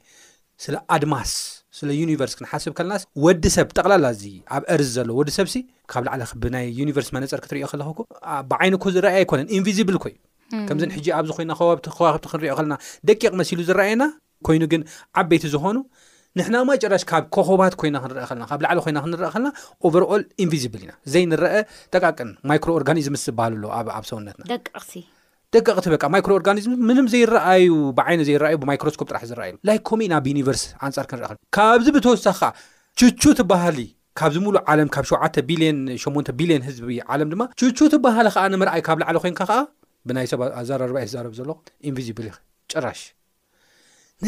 ስለ 0.63 0.75
ኣድማስ 0.95 1.31
ስለዩኒቨርስ 1.77 2.33
ክንሓስብ 2.37 2.73
ከለናስ 2.77 3.03
ወዲ 3.25 3.43
ሰብ 3.57 3.67
ጠቕላላ 3.77 4.05
እዚ 4.15 4.23
ኣብ 4.55 4.63
እርዚ 4.75 4.89
ዘሎ 4.97 5.09
ወዲ 5.19 5.29
ሰብ 5.37 5.47
ሲ 5.53 5.63
ካብ 5.91 6.03
ላዕለ 6.07 6.23
ብናይ 6.43 6.65
ዩኒቨርሲ 6.79 7.09
መነፀር 7.15 7.39
ክትሪኦ 7.43 7.67
ከለኸኩ 7.71 7.99
ብዓይንኮ 8.51 8.83
ዝረኣየ 8.95 9.17
ኣይኮነን 9.21 9.47
ኢንቪዝብል 9.57 9.97
ኮእዩ 10.03 10.15
ከምዚን 10.69 10.93
ሕጂ 10.97 11.05
ኣብዚ 11.19 11.29
ኮይና 11.37 11.51
ከባብቲ 11.59 11.85
ክንሪኦ 12.33 12.53
ከለና 12.59 12.75
ደቂቕ 13.09 13.31
መሲሉ 13.41 13.59
ዝረኣየና 13.69 14.03
ኮይኑ 14.47 14.63
ግን 14.73 14.81
ዓበይቲ 15.21 15.43
ዝኾኑ 15.55 15.77
ንሕና 16.39 16.55
ማጨራሽ 16.67 17.03
ካብ 17.09 17.23
ከኸባት 17.35 17.73
ኮይና 17.81 17.97
ክንርአ 18.03 18.27
ለና 18.37 18.43
ካብ 18.51 18.59
ላዕሊ 18.65 18.79
ኮይና 18.85 18.99
ክንርአ 19.05 19.29
ከለና 19.35 19.49
ኦቨርኣል 19.87 20.21
ኢንቪዝብል 20.45 20.81
ኢና 20.85 20.93
ዘይ 21.13 21.23
ንረአ 21.31 21.55
ጠቃቅን 21.93 22.29
ማይክሮኦርጋኒዝምስ 22.51 23.23
ዝበሃሉ 23.29 23.61
ሎ 23.63 23.73
ኣብ 23.97 24.05
ሰውነትና 24.11 24.45
ደቀቕቲ 25.55 25.87
በቃ 25.93 26.03
ማይክሮኦርጋኒዝም 26.13 26.73
ምንም 26.89 27.07
ዘይረኣዩ 27.13 27.73
ብዓይነ 27.97 28.21
ዘይረኣዩ 28.29 28.55
ብማይክሮስኮፕ 28.61 29.07
ጥራሕ 29.11 29.23
ዝረኣዩ 29.31 29.53
ላይ 29.67 29.77
ኮሚኡ 29.89 30.07
ናብዩኒቨርስ 30.13 30.63
ኣንፃር 30.85 31.05
ክንረኢ 31.11 31.29
ኸን 31.31 31.39
ካብዚ 31.57 31.85
ብተወሳኺ 31.95 32.39
ከዓ 32.41 32.49
ችቹ 33.21 33.33
ትባሃሊ 33.39 33.77
ካብዚ 34.19 34.37
ምሉእ 34.45 34.63
ዓለም 34.73 34.89
ካብ 34.95 35.05
7 35.11 35.37
ቢልን8 35.49 36.27
ቢልዮን 36.39 36.63
ህዝቢ 36.69 36.97
ዓለም 37.13 37.29
ድማ 37.33 37.43
ችቹ 37.59 37.77
ትባሃሊ 37.93 38.27
ከዓ 38.35 38.45
ንምርኣይ 38.53 38.81
ካብ 38.87 38.97
ላዕለ 39.03 39.17
ኮይንካ 39.25 39.41
ከዓ 39.49 39.59
ብናይ 40.09 40.27
ሰብ 40.31 40.41
ኣዛረርባእይ 40.61 41.07
ዛረብ 41.13 41.33
ዘሎ 41.39 41.49
ኢንቪዝብል 41.89 42.27
ጭራሽ 42.73 43.01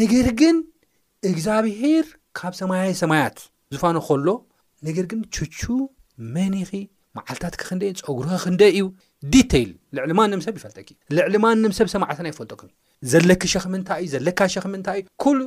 ነገር 0.00 0.28
ግን 0.40 0.56
እግዚኣብሄር 1.30 2.06
ካብ 2.40 2.52
ሰማያይ 2.60 2.92
ሰማያት 3.02 3.36
ዝፋኑ 3.74 3.96
ከሎ 4.08 4.28
ነገር 4.88 5.04
ግን 5.12 5.20
ችቹ 5.36 5.60
መኒኺ 6.34 6.70
ማዓልታት 7.18 7.54
ክክንደ 7.60 7.82
ፀጉሪኸክንደ 8.06 8.62
እዩ 8.74 8.82
ዲቴይል 9.34 9.70
ልዕሊማ 9.96 10.20
ንም 10.32 10.40
ሰብ 10.46 10.54
ይፈልጠ 10.60 10.76
እዩ 10.82 10.88
ልዕሊማ 11.18 11.46
ንም 11.62 11.72
ሰብ 11.78 11.88
ሰማዕትና 11.94 12.26
ይፈልጠኩም 12.32 12.70
ዘለክ 13.12 13.42
ሸክ 13.52 13.64
ምንታይ 13.72 14.00
እዩ 14.04 14.10
ዘለካ 14.14 14.40
ሸኽ 14.54 14.64
ምንታይ 14.72 14.98
እዩ 15.02 15.06
ኩል 15.22 15.38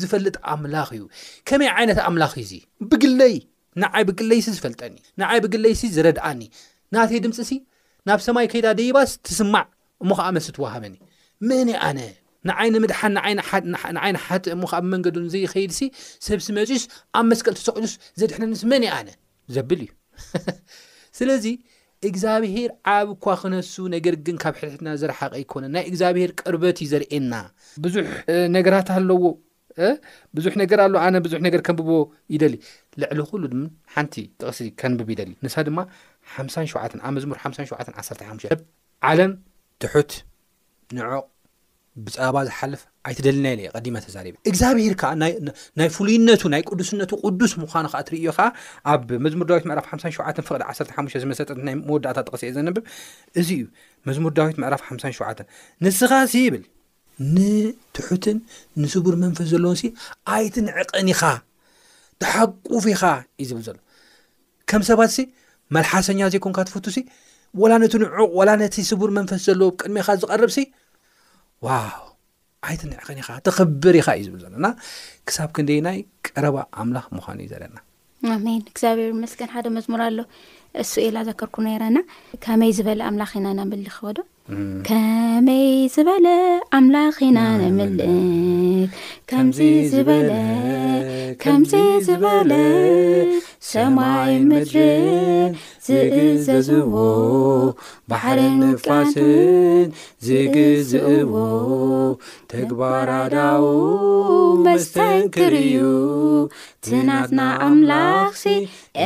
ዝፈልጥ 0.00 0.36
ኣምላኽ 0.52 0.88
እዩ 0.98 1.02
ከመይ 1.48 1.70
ዓይነት 1.78 1.98
ኣምላኽ 2.08 2.32
እዩዚ 2.42 2.52
ብግለይ 2.90 3.34
ንዓይ 3.82 4.04
ብግለይሲ 4.10 4.46
ዝፈልጠኒ 4.56 4.94
ንይ 5.20 5.38
ብግለይ 5.44 5.74
ሲ 5.80 5.90
ዝረድኣኒ 5.96 6.40
ናተይ 6.94 7.18
ድምፂ 7.24 7.38
ሲ 7.50 7.60
ናብ 8.08 8.20
ሰማይ 8.26 8.46
ከይዳ 8.52 8.66
ደይባስ 8.80 9.10
ትስማዕ 9.26 9.66
እሙኸዓ 10.04 10.26
መስ 10.36 10.46
ትዋሃበኒ 10.56 10.94
መን 11.48 11.68
ኣነ 11.88 11.98
ንዓይኒ 12.48 12.74
ምድሓን 12.82 13.12
ንዓይነ 13.96 14.16
ሓቲ 14.26 14.44
ሞ 14.62 14.66
ብመንገዱን 14.84 15.26
ዘይኸይድ 15.34 15.72
ሲ 15.78 15.88
ሰብሲ 16.26 16.46
መፅዩስ 16.58 16.84
ኣብ 17.18 17.24
መስቀልቲሰዕሉስ 17.30 17.94
ዘድሕነኒስ 18.20 18.62
መን 18.72 18.84
ኣነ 18.98 19.08
ዘብል 19.56 19.80
እዩ 19.84 19.90
ስለዚ 21.18 21.46
እግዚኣብሄር 22.08 22.70
ዓብ 22.94 23.06
እኳ 23.14 23.24
ክነሱ 23.42 23.74
ነገር 23.94 24.14
ግን 24.26 24.36
ካብ 24.42 24.54
ሕልሕትና 24.60 24.88
ዘረሓቐ 25.00 25.32
ኣይኮነን 25.38 25.72
ናይ 25.76 25.84
እግዚኣብሄር 25.90 26.30
ቅርበት 26.40 26.78
ዩ 26.84 26.86
ዘርእየና 26.92 27.34
ብዙሕ 27.84 28.06
ነገራት 28.56 28.88
ኣለዎ 28.96 29.24
ብዙሕ 30.36 30.52
ነገር 30.62 30.78
ኣለ 30.84 30.94
ኣነ 31.06 31.16
ብዙሕ 31.26 31.38
ነገር 31.46 31.60
ከንብቦ 31.66 31.90
ይደሊ 32.34 32.54
ልዕሊ 33.02 33.18
ኩሉ 33.30 33.42
ድ 33.52 33.58
ሓንቲ 33.94 34.16
ጥቕሲ 34.40 34.68
ከንብብ 34.82 35.10
ይደሊ 35.14 35.30
ንሳ 35.46 35.56
ድማ 35.68 35.78
57 36.38 37.02
ኣብ 37.08 37.12
መዝሙር 37.16 37.38
57 37.46 37.98
15ብ 38.00 38.62
ዓለም 39.10 39.34
ትሑት 39.82 40.12
ንዖቕ 40.98 41.24
ብፀበባ 42.04 42.38
ዝሓልፍ 42.48 42.80
ኣይትደሊና 43.08 43.46
ኢለ 43.54 43.60
ቀዲማ 43.76 43.94
ተዛሪብ 44.06 44.34
እዩ 44.38 44.44
እግዚኣብሄር 44.50 44.94
ከዓ 45.00 45.10
ናይ 45.22 45.88
ፍሉይነቱ 45.96 46.42
ናይ 46.54 46.62
ቅዱስነቱ 46.70 47.10
ቅዱስ 47.26 47.52
ምዃኑ 47.62 47.84
ከዓ 47.92 48.00
እትርእዩ 48.04 48.26
ከዓ 48.38 48.46
ኣብ 48.92 49.06
መዝሙር 49.24 49.46
ዳዊት 49.50 49.64
ምዕራፍ 49.70 49.86
57 49.96 50.40
ፍቅ 50.48 50.60
1ሓ 50.74 51.20
ዝመጠት 51.24 51.50
ናይ 51.68 51.74
መወዳእታ 51.88 52.18
ጥቕሲእ 52.28 52.52
ዘነብብ 52.56 52.84
እዚ 53.42 53.50
እዩ 53.62 53.66
መዝሙር 54.10 54.32
ዳዊት 54.38 54.56
ምዕራፍ 54.64 54.82
5ሸ 54.96 55.14
ንስኻ 55.86 56.10
ሲ 56.32 56.44
ይብል 56.46 56.64
ንትሑትን 57.34 58.38
ንስቡር 58.82 59.14
መንፈስ 59.24 59.46
ዘለዎን 59.52 59.78
ሲ 59.82 59.92
ኣይቲ 60.34 60.54
ንዕቕን 60.70 61.08
ኢኻ 61.14 61.22
ተሓቁፍ 62.22 62.84
ኢኻ 62.94 63.02
እዩ 63.42 63.46
ዝብል 63.56 63.64
ዘሎ 63.68 63.76
ከም 64.70 64.82
ሰባት 64.90 65.10
ሲ 65.16 65.24
መልሓሰኛ 65.76 66.20
ዘይኮንካ 66.32 66.58
ትፈቱሲ 66.68 66.98
ወላ 67.62 67.72
ነቲ 67.82 67.92
ንዕቅወላ 68.02 68.50
ነቲ 68.62 68.76
ስቡር 68.90 69.10
መንፈስ 69.18 69.40
ዘለዎ 69.48 69.68
ቅድሚኻ 69.80 70.08
ዝቐርብ 70.22 70.50
ሲ 70.58 70.60
ዋ 71.66 71.68
ኣይቲ 72.68 72.82
ንዕኸን 72.92 73.18
ኻ 73.26 73.30
ተኽብር 73.46 73.94
ኢኻ 74.00 74.08
እዩ 74.18 74.24
ዝብል 74.26 74.40
ዘለና 74.44 74.66
ክሳብ 75.26 75.48
ክንደይ 75.56 75.80
ናይ 75.86 75.98
ቀረባ 76.26 76.56
ኣምላኽ 76.80 77.06
ምዃኑ 77.16 77.38
እዩ 77.42 77.48
ዘረናኣሜን 77.52 78.62
እግዚኣብሔ 78.72 79.06
መስከን 79.22 79.50
ሓደ 79.54 79.66
መዝሙር 79.76 80.00
ኣሎ 80.06 80.18
እሱኤላ 80.82 81.18
ዘከርኩ 81.28 81.56
ነይረና 81.66 81.98
ከመይ 82.44 82.70
ዝበለ 82.78 83.00
ኣምላኽ 83.08 83.30
ኢና 83.38 83.48
ናምልክ 83.60 83.88
ክዎዶ 83.96 84.18
ከመይ 84.88 85.66
ዝበለ 85.94 86.26
ኣምላኽ 86.78 87.16
ኢና 87.28 87.38
ነምልክ 87.62 88.02
ከምዚ 89.30 89.58
ዝበለ 89.92 90.30
ከምዚ 91.42 91.72
ዝበለ 92.08 92.50
ሰማይ 93.70 94.34
ምድር 94.48 95.52
ዝእዘዝዎ 95.86 96.92
ባሕር 98.10 98.40
ንርፋቃትስን 98.58 99.86
ዝእግዝእዎ 100.26 101.32
ተግባር 102.52 103.10
ዳው 103.34 103.66
መስፈንክር 104.68 105.54
እዩ 105.62 105.74
ትናትና 106.86 107.40
ኣምላኽ 107.68 108.32
ሲ 108.44 108.54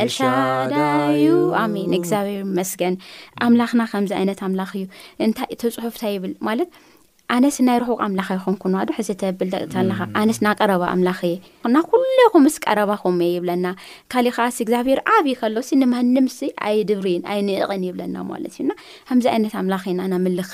ኤልሻዳ 0.03 0.75
እዩ 1.15 1.31
ኣሚን 1.63 1.95
እግዚኣብሔር 1.99 2.43
መስገን 2.59 2.95
ኣምላኽና 3.47 3.81
ከምዚ 3.93 4.13
ዓይነት 4.21 4.41
ኣምላኽ 4.47 4.71
እዩ 4.79 4.85
እንታይ 5.27 5.47
እተ 5.57 5.61
ፅሑፍእንታይ 5.77 6.13
ይብል 6.15 6.33
ማለት 6.49 6.69
ኣነስ 7.35 7.55
ናይ 7.67 7.77
ረኹቕ 7.81 7.99
ኣምላኽ 8.05 8.27
ይኹም 8.35 8.55
ኩንዋዶ 8.63 8.89
ሕተብል 8.97 9.51
ኣነስ 10.19 10.39
ናቀረባ 10.45 10.83
ኣምላኽእየ 10.93 11.35
ና 11.73 11.79
ኩሎይኹምስ 11.89 12.55
ቀረባኹም 12.65 13.15
እየ 13.27 13.31
ይብለና 13.37 13.65
ካሊእካዓ 14.13 14.45
እግዚኣብሔር 14.65 14.99
ኣብይ 15.13 15.35
ከሎሲ 15.39 15.69
ንማንምሲ 15.81 16.39
ኣይ 16.67 16.77
ድብርን 16.89 17.23
ኣይንዕቕን 17.33 17.83
ይብለና 17.89 18.15
ማለት 18.31 18.53
እዩና 18.57 18.71
ከምዚ 19.09 19.25
ዓይነት 19.33 19.53
ኣምላኽናናምልክ 19.63 20.51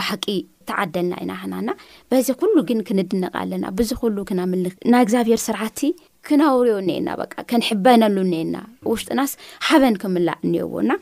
ባህቂ 0.00 0.24
ተዓደልና 0.70 1.12
ኢናናና 1.24 1.70
በዚ 2.12 2.28
ኩሉ 2.40 2.54
ግን 2.70 2.80
ክንድነቀ 2.88 3.34
ኣለና 3.44 3.64
ብዙ 3.78 3.90
ኩሉ 4.02 4.16
ክናምልኽ 4.30 4.74
ናይ 4.94 5.02
እግዚኣብሔር 5.06 5.40
ስርዓቲ 5.48 5.80
ክነውርዮ 6.28 6.74
ነኤና 6.88 7.08
ከንሕበነሉ 7.52 8.16
እነኤና 8.26 8.56
ውሽጡናስ 8.94 9.32
ሓበን 9.68 9.96
ክምላእ 10.02 10.38
እንሄዎና 10.48 10.92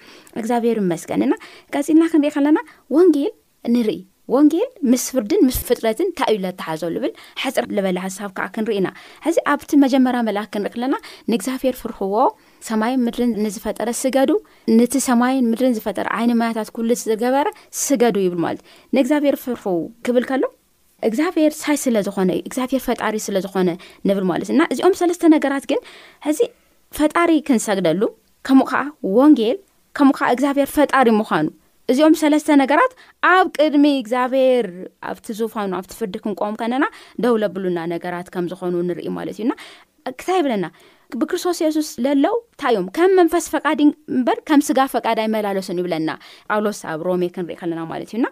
ግዚኣብሔር 0.44 0.80
መስቀና 0.92 1.32
ቀፂልና 1.76 2.06
ክንሪኢ 2.14 2.32
ከለና 2.36 2.60
ወንጌል 2.96 3.32
ንርኢ 3.76 3.92
ወንጌል 4.34 4.68
ምስ 4.90 5.02
ፍርድን 5.14 5.40
ምስ 5.48 5.56
ፍጥረትን 5.66 6.06
እንታይ 6.08 6.30
እዩ 6.34 6.38
ዘተሓዘሉ 6.44 6.94
ይብል 6.98 7.12
ሕፅር 7.42 7.64
ዝበላ 7.76 7.98
ሓሳብ 8.04 8.30
ከዓ 8.36 8.46
ክንሪኢ 8.54 8.78
ና 8.86 8.88
ሕዚ 9.26 9.36
ኣብቲ 9.52 9.70
መጀመርያ 9.84 10.20
መላእኽ 10.28 10.48
ክንሪኢ 10.54 10.72
ከለና 10.74 10.96
ንእግዚኣብሔር 11.30 11.76
ፍርሕዎ 11.82 12.14
ሰማይን 12.68 13.02
ምድሪን 13.06 13.32
ንዝፈጠረ 13.44 13.90
ስገዱ 14.02 14.30
ነቲ 14.78 14.94
ሰማይን 15.08 15.44
ምድሪ 15.50 15.68
ዝፈጠረ 15.78 16.06
ዓይኒማያታት 16.20 16.70
ኩሉ 16.78 16.88
ዝገበረ 17.10 17.48
ስገዱ 17.84 18.16
ይብል 18.26 18.40
ማለት 18.46 18.62
ዩ 18.62 18.64
ንእግዚኣብሔር 18.98 19.36
ፍርሕ 19.44 19.64
ክብል 20.08 20.26
ከሎ 20.30 20.44
እግዚኣብሔር 21.08 21.52
ሳይ 21.62 21.76
ስለዝኾነ 21.84 22.30
እዩ 22.36 22.42
እግዚኣብሔር 22.50 22.82
ፈጣሪ 22.88 23.16
ስለዝኾነ 23.26 23.68
ንብል 24.08 24.26
ማለት 24.32 24.50
እና 24.54 24.62
እዚኦም 24.74 24.94
ሰለስተ 25.02 25.22
ነገራት 25.36 25.64
ግን 25.72 25.80
ሕዚ 26.28 26.38
ፈጣሪ 26.98 27.30
ክንሰግደሉ 27.48 28.02
ከምኡ 28.48 28.66
ከዓ 28.72 28.82
ወንጌል 29.18 29.56
ከምኡ 29.98 30.14
ከዓ 30.20 30.28
እግዚኣብሔር 30.36 30.68
ፈጣሪ 30.76 31.06
ምዃኑ 31.20 31.46
እዚኦም 31.92 32.14
ሰለስተ 32.20 32.48
ነገራት 32.62 32.92
ኣብ 33.32 33.48
ቅድሚ 33.56 33.84
እግዚኣብሔር 34.00 34.66
ኣብቲ 35.10 35.26
ዙፋኑ 35.40 35.70
ኣብቲ 35.80 35.92
ፍርዲ 35.98 36.14
ክንቆም 36.24 36.54
ከለና 36.60 36.84
ደውለኣብሉና 37.24 37.78
ነገራት 37.94 38.28
ከም 38.34 38.46
ዝኾኑ 38.52 38.74
ንርኢ 38.88 39.06
ማለት 39.18 39.34
እዩና 39.38 39.52
ክታ 40.18 40.28
ይብለና 40.40 40.66
ብክርስቶስ 41.20 41.58
የሱስ 41.64 41.88
ዘለው 42.04 42.34
እንታ 42.42 42.62
እዮም 42.72 42.86
ከም 42.96 43.10
መንፈስ 43.20 43.44
ፈቃዲ 43.54 43.80
እምበር 44.16 44.38
ከም 44.48 44.60
ስጋ 44.68 44.78
ፈቃድ 44.94 45.18
ኣይመላለሱን 45.24 45.76
ይብለና 45.80 46.10
ኣውሎስ 46.54 46.80
ኣብ 46.92 47.00
ሮሜ 47.08 47.22
ክንሪኢ 47.36 47.56
ከለና 47.60 47.80
ማለት 47.92 48.10
እዩና 48.12 48.26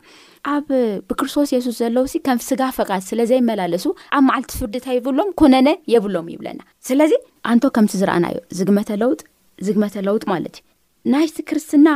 ኣብ 0.55 0.67
ብክርስቶስ 1.11 1.51
የሱስ 1.57 1.79
ዘለው 1.83 2.07
ሲ 2.13 2.21
ከም 2.29 2.41
ስጋ 2.49 2.61
ፈቃድ 2.79 3.05
ስለዘይመላለሱ 3.11 3.87
ኣብ 4.17 4.25
መዓልቲ 4.29 4.53
ፍርዲ 4.61 4.77
እንታይብሎም 4.83 5.31
ኩነነ 5.43 5.71
የብሎም 5.95 6.29
ይብለና 6.35 6.61
ስለዚ 6.89 7.15
አንቶ 7.53 7.65
ከምቲ 7.79 7.93
ዝረአናዮ 8.03 8.39
ዝግመተ 8.61 8.91
ለውጥ 9.05 9.23
ዝግመተ 9.69 9.97
ለውጥ 10.09 10.25
ማለት 10.35 10.57
እዩ 10.63 11.13
ናይቲ 11.15 11.37
ክርስትና 11.51 11.89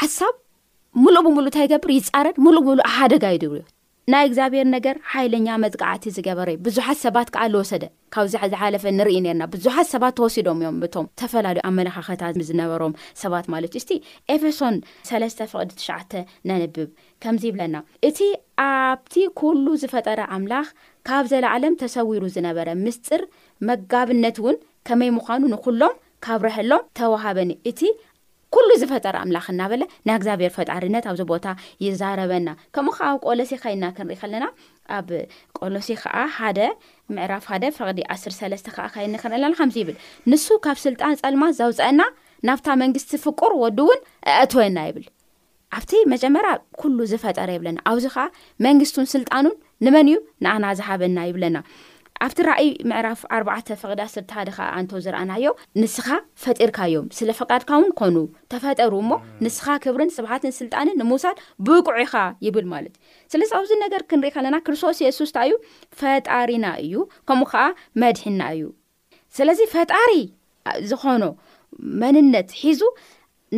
ሓሳብ 0.00 0.34
ሙሉእ 1.02 1.20
ብምሉእ 1.24 1.48
እንታይ 1.50 1.62
ይገብር 1.66 1.90
ይፃረድ 1.96 2.36
ሙሉእ 2.44 2.62
ሙሉእ 2.68 2.84
ሓደጋ 2.94 3.24
ይድብርዮ 3.34 3.64
ናይ 4.12 4.22
እግዚኣብሔር 4.28 4.66
ነገር 4.74 4.96
ሓይለኛ 5.10 5.48
መጥቃዕቲ 5.64 6.04
ዝገበረዩ 6.16 6.56
ብዙሓት 6.66 6.98
ሰባት 7.02 7.28
ከዓ 7.34 7.42
ዝወሰደ 7.52 7.84
ካብዝሓለፈ 8.14 8.84
ንርኢ 8.98 9.16
ነርና 9.26 9.44
ብዙሓት 9.52 9.88
ሰባት 9.92 10.14
ተወሲዶም 10.20 10.60
እዮም 10.62 10.78
ቶም 10.94 11.06
ዝተፈላለዩ 11.10 11.62
ኣመላካክታት 11.70 12.40
ዝነበሮም 12.48 12.94
ሰባት 13.22 13.46
ማለት 13.54 13.70
እዩ 13.74 13.78
እስቲ 13.82 13.92
ኤፈሶን 14.36 14.76
3 15.12 15.44
ፍቅዲ 15.52 15.70
ትሽ 15.82 15.88
ነንብብ 16.50 16.88
ከምዚ 17.24 17.44
ይብለና 17.50 17.76
እቲ 18.10 18.18
ኣብቲ 18.66 19.14
ኩሉ 19.40 19.66
ዝፈጠረ 19.84 20.20
ኣምላኽ 20.38 20.66
ካብ 21.10 21.24
ዘለዓለም 21.34 21.76
ተሰዊሩ 21.84 22.24
ዝነበረ 22.38 22.68
ምስጢር 22.84 23.24
መጋብነት 23.70 24.38
እውን 24.42 24.58
ከመይ 24.88 25.12
ምዃኑ 25.18 25.42
ንኩሎም 25.56 25.96
ካብ 26.24 26.40
ረሀሎም 26.48 26.82
ተዋሃበኒ 26.98 27.50
እቲ 27.70 27.80
ኩሉ 28.54 28.70
ዝፈጠረ 28.80 29.16
ኣምላኽ 29.24 29.46
እናበለ 29.52 29.82
ናይ 30.06 30.14
እግዚኣብሔር 30.18 30.52
ፈጣሪነት 30.56 31.04
ኣብዚ 31.10 31.20
ቦታ 31.32 31.46
ይዛረበና 31.84 32.48
ከምኡ 32.74 32.94
ከዓ 32.98 33.06
ኣብ 33.14 33.20
ቆሎሴ 33.28 33.50
ካይና 33.62 33.84
ክንሪኢ 33.96 34.18
ከለና 34.22 34.46
ኣብ 34.96 35.08
ቆሎሴ 35.58 35.88
ከዓ 36.02 36.14
ሓደ 36.38 36.58
ምዕራፍ 37.16 37.44
ሓደ 37.50 37.64
ፍቕዲ 37.78 38.00
ዓስ 38.14 38.24
ሰለስተ 38.40 38.68
ከዓ 38.76 38.86
ካይኒ 38.94 39.14
ክንርአና 39.22 39.52
ከምዚ 39.60 39.76
ይብል 39.82 39.96
ንሱ 40.32 40.46
ካብ 40.66 40.78
ስልጣን 40.86 41.14
ጸልማ 41.20 41.42
ዘውፅአና 41.60 42.00
ናብታ 42.48 42.66
መንግስቲ 42.82 43.10
ፍቁር 43.26 43.54
ወዱ 43.64 43.78
እውን 43.86 44.00
ኣእትወና 44.40 44.78
ይብል 44.88 45.06
ኣብቲ 45.76 45.90
መጀመርያ 46.14 46.52
ኩሉ 46.80 46.98
ዝፈጠረ 47.12 47.48
ይብለና 47.56 47.78
ኣብዚ 47.90 48.06
ከዓ 48.16 48.22
መንግስቱን 48.68 49.06
ስልጣኑን 49.14 49.56
ንመን 49.84 50.08
እዩ 50.12 50.16
ንኣና 50.44 50.64
ዝሓበና 50.78 51.18
ይብለና 51.28 51.58
ኣብቲ 52.24 52.38
ራእይ 52.46 52.66
ምዕራፍ 52.90 53.20
4ርባዕተ 53.34 53.68
ፈቅዳስርቲሃደካ 53.82 54.56
ኣንቶ 54.78 54.90
ዝረአናዮ 55.04 55.44
ንስኻ 55.82 56.06
ፈጢርካ 56.42 56.78
እዮም 56.88 57.06
ስለ 57.18 57.28
ፈቃድካ 57.38 57.70
ውን 57.80 57.86
ኮኑ 58.00 58.16
ተፈጠሩ 58.52 58.92
እሞ 59.02 59.12
ንስኻ 59.44 59.66
ክብርን 59.84 60.10
ስብሓትን 60.16 60.52
ስልጣንን 60.58 60.98
ንምውሳድ 61.02 61.38
ብቁዑ 61.68 61.94
ኢኻ 62.04 62.12
ይብል 62.46 62.66
ማለት 62.72 62.94
እዩ 62.98 63.04
ስለዚ 63.32 63.52
ኣብዚ 63.58 63.70
ነገር 63.84 64.02
ክንሪኢ 64.10 64.32
ከለና 64.34 64.58
ክርስቶስ 64.66 64.98
የሱስ 65.04 65.30
እንታይ 65.32 65.48
እዩ 65.52 65.56
ፈጣሪና 66.00 66.66
እዩ 66.84 66.94
ከምኡ 67.30 67.48
ከዓ 67.52 67.64
መድሒና 68.04 68.42
እዩ 68.56 68.64
ስለዚ 69.38 69.60
ፈጣሪ 69.76 70.10
ዝኾኖ 70.90 71.24
መንነት 72.02 72.50
ሒዙ 72.64 72.82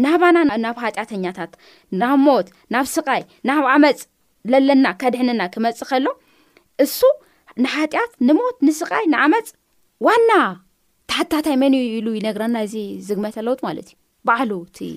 ናባና 0.06 0.38
ናብ 0.66 0.78
ሃጢኣተኛታት 0.84 1.52
ናብ 2.02 2.14
ሞት 2.28 2.46
ናብ 2.76 2.86
ስቃይ 2.94 3.24
ናብ 3.50 3.64
ዓመፅ 3.74 4.00
ዘለና 4.52 4.86
ከድሕንና 5.02 5.42
ክመጽእ 5.56 5.86
ከሎ 5.92 6.06
እሱ 6.86 7.00
ንሓጢኣት 7.62 8.12
ንሞት 8.28 8.56
ንስቃይ 8.66 9.04
ንዓመፅ 9.14 9.48
ዋና 10.06 10.30
ታሓታታይ 11.10 11.56
መን 11.62 11.74
ኢሉ 11.78 12.06
ይነግረና 12.18 12.56
እዚ 12.66 12.74
ዝግመተ 13.08 13.36
ለውጥ 13.46 13.60
ማለት 13.68 13.88
እዩ 13.90 13.96
ባዕሉ 14.28 14.52
ቲ 14.76 14.88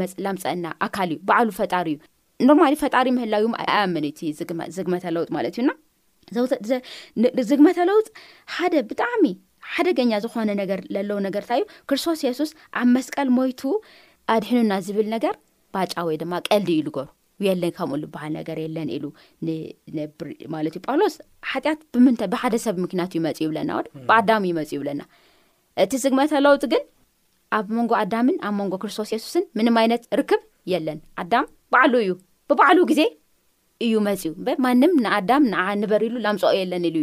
መላምፀአና 0.00 0.66
ኣካል 0.86 1.10
እዩ 1.14 1.18
ባዕሉ 1.30 1.48
ፈጣሪ 1.58 1.88
እዩ 2.38 2.46
ኖርማሊ 2.50 2.74
ፈጣሪ 2.84 3.06
ምህላው 3.16 3.44
ኣምን 3.80 4.06
እዩቲ 4.08 4.30
ዝግመተ 4.78 5.04
ለውጥ 5.16 5.30
ማለት 5.36 5.54
እዩና 5.58 5.70
ዝግመተ 7.50 7.78
ለውጥ 7.90 8.08
ሓደ 8.56 8.72
ብጣዕሚ 8.90 9.24
ሓደገኛ 9.74 10.12
ዝኾነ 10.24 10.50
ነገር 10.62 10.80
ዘለዉ 10.94 11.18
ነገርታይ 11.26 11.60
እዩ 11.62 11.68
ክርስቶስ 11.90 12.20
የሱስ 12.26 12.50
ኣብ 12.80 12.88
መስቀል 12.96 13.28
ሞይቱ 13.38 13.62
ኣድሒኑና 14.34 14.72
ዝብል 14.88 15.08
ነገር 15.16 15.34
ባጫ 15.76 15.94
ወይ 16.08 16.16
ድማ 16.22 16.34
ቀልዲ 16.48 16.70
ዩሉገሩ 16.80 17.08
የለን 17.46 17.72
ከምኡ 17.78 17.96
ዝበሃል 18.02 18.32
ነገር 18.38 18.56
የለን 18.64 18.88
ኢሉ 18.96 19.04
ንብማለት 19.96 20.74
ዩ 20.78 20.80
ጳውሎስ 20.86 21.14
ሓጢአት 21.50 21.80
ብምንታ 21.94 22.22
ብሓደ 22.32 22.54
ሰብ 22.64 22.76
ምኪናቱ 22.84 23.12
ይመፅ 23.18 23.38
ይብለና 23.44 23.70
ወድ 23.78 23.86
ብኣዳም 24.08 24.46
ይመፅ 24.50 24.70
ይብለና 24.76 25.02
እቲ 25.84 25.92
ስግመተለውጥ 26.04 26.62
ግን 26.72 26.82
ኣብ 27.58 27.66
መንጎ 27.76 27.92
ኣዳምን 28.02 28.36
ኣብ 28.46 28.54
መንጎ 28.62 28.74
ክርስቶስ 28.84 29.10
የሱስን 29.14 29.44
ምንም 29.58 29.78
ዓይነት 29.82 30.02
ርክብ 30.20 30.42
የለን 30.72 30.98
ኣዳም 31.22 31.46
በዕሉ 31.74 31.94
እዩ 32.04 32.12
ብበዕሉ 32.50 32.78
ጊዜ 32.90 33.02
እዩ 33.86 33.94
መፅ 34.06 34.20
እዩ 34.26 34.30
በ 34.46 34.50
ማንም 34.64 34.92
ንኣዳም 35.02 35.42
ንዓ 35.50 35.64
ንበሪሉ 35.80 36.14
ላምፅኦ 36.24 36.50
የለን 36.60 36.84
ኢሉ 36.88 36.96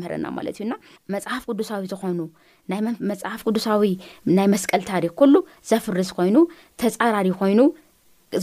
ምህረና 0.00 0.26
ማለት 0.38 0.56
እዩና 0.58 0.72
መፅሓፍ 1.12 1.42
ቅዱሳዊ 1.50 1.84
ዝኾኑ 1.92 2.20
መፅሓፍ 3.10 3.40
ቅዱሳዊ 3.48 3.82
ናይ 4.38 4.48
መስቀል 4.54 4.82
ታሪክ 4.90 5.12
ኩሉ 5.20 5.34
ዘፍርዝ 5.70 6.10
ኮይኑ 6.18 6.36
ተፃራሪ 6.82 7.30
ኮይኑ 7.40 7.60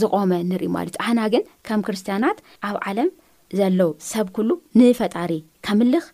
ዝቆመ 0.02 0.30
ንሪኢ 0.50 0.70
ማለት 0.76 0.94
እዩ 0.96 1.00
ኣህና 1.04 1.20
ግን 1.32 1.42
ከም 1.66 1.80
ክርስትያናት 1.86 2.38
ኣብ 2.68 2.76
ዓለም 2.90 3.08
ዘለው 3.58 3.90
ሰብ 4.10 4.26
ኩሉ 4.36 4.50
ንፈጣሪ 4.78 5.32
ከምልኽ 5.66 6.04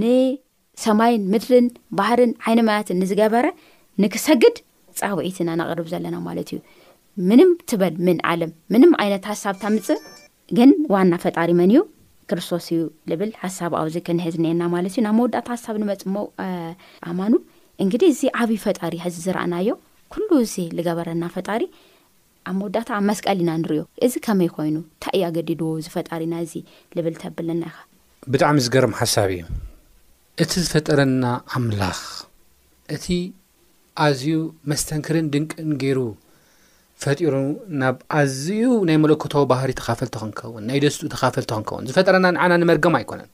ንሰማይን 0.00 1.22
ምድርን 1.32 1.66
ባህርን 1.98 2.32
ዓይኒመያትን 2.46 2.98
ንዝገበረ 3.02 3.46
ንክሰግድ 4.02 4.56
ፃውዒትና 5.00 5.48
ነቕርብ 5.60 5.86
ዘለና 5.92 6.16
ማለት 6.28 6.50
እዩ 6.54 6.58
ምንም 7.28 7.50
ትበል 7.70 7.94
ምን 8.06 8.18
ዓለም 8.30 8.50
ምንም 8.72 8.92
ዓይነት 9.02 9.24
ሃሳብ 9.32 9.54
ተምፅእ 9.62 10.00
ግን 10.56 10.70
ዋና 10.94 11.12
ፈጣሪ 11.24 11.50
መን 11.60 11.70
እዩ 11.74 11.80
ክርስቶስ 12.30 12.66
እዩ 12.74 12.82
ልብል 13.10 13.30
ሓሳብ 13.42 13.72
ኣብዚ 13.80 13.96
ክንሕዝ 14.06 14.34
እኒአና 14.40 14.62
ማለት 14.74 14.92
እዩ 14.94 15.02
ናብ 15.06 15.14
መወዳእታ 15.18 15.48
ሃሳብ 15.56 15.76
ንመፅሞ 15.82 16.16
ኣማኑ 17.10 17.34
እንግዲ 17.82 18.02
እዚ 18.12 18.20
ዓብይ 18.42 18.58
ፈጣሪ 18.64 18.94
ሕዚ 19.04 19.16
ዝረኣናዮ 19.26 19.70
ኩሉ 20.12 20.28
እዚ 20.44 20.54
ዝገበረና 20.76 21.24
ፈጣሪ 21.36 21.62
ኣብ 22.48 22.54
መወዳታ 22.58 22.90
ብ 22.98 23.04
መስቀሊ 23.08 23.38
ና 23.48 23.52
ንሪኦ 23.60 23.82
እዚ 24.06 24.14
ከመይ 24.24 24.48
ኮይኑ 24.56 24.74
እንታይ 24.82 25.14
እዩ 25.18 25.22
ኣገዲድዎ 25.28 25.68
ዝፈጣሪና 25.86 26.34
እዚ 26.44 26.52
ልብል 26.96 27.14
ተብለና 27.22 27.62
ኢኻ 27.70 27.76
ብጣዕሚ 28.32 28.58
ዝገርም 28.66 28.92
ሓሳብ 28.98 29.28
እዩ 29.36 29.42
እቲ 30.42 30.52
ዝፈጠረና 30.64 31.24
ኣምላኽ 31.58 31.98
እቲ 32.96 33.06
ኣዝዩ 34.04 34.36
መስተንክርን 34.72 35.26
ድንቅን 35.36 35.70
ገይሩ 35.82 35.98
ፈጢሩ 37.04 37.34
ናብ 37.80 37.96
ኣዝዩ 38.18 38.66
ናይ 38.90 38.96
መለኮቶ 39.04 39.34
ባህሪ 39.52 39.70
ተካፈልቲ 39.80 40.14
ክንከውን 40.22 40.62
ናይ 40.70 40.78
ደስትኡ 40.84 41.08
ተኻፈልቲ 41.14 41.50
ክንከውን 41.56 41.88
ዝፈጠረና 41.90 42.26
ንዓና 42.36 42.52
ንመርገማ 42.64 42.94
ኣይኮነን 43.00 43.30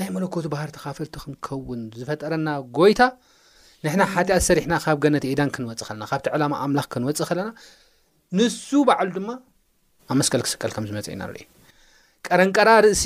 ናይ 0.00 0.08
መለኮቶ 0.18 0.44
ባህሪ 0.56 0.68
ተካፈልቲ 0.78 1.14
ክንከውን 1.24 1.80
ዝፈጠረና 2.00 2.48
ጎይታ 2.78 3.00
ንሕና 3.84 4.02
ሓጢኣ 4.14 4.36
ሰሪሕና 4.46 4.74
ካብ 4.84 4.96
ገነት 5.04 5.24
ኢዳን 5.32 5.50
ክንወፅእ 5.54 5.86
ከለና 5.88 6.04
ካብቲ 6.10 6.26
ዕላማ 6.36 6.52
ኣምላኽ 6.64 6.86
ክንወፅእ 6.92 7.26
ከለና 7.30 7.48
ንሱ 8.38 8.68
በዕሉ 8.88 9.08
ድማ 9.16 9.28
ኣብ 10.10 10.16
መስቀል 10.20 10.42
ክስቀል 10.46 10.70
ከም 10.76 10.84
ዝመፀእ 10.88 11.14
ኢና 11.14 11.22
ንር 11.30 11.36
ቀረንቀራ 12.26 12.70
ርእሲ 12.86 13.04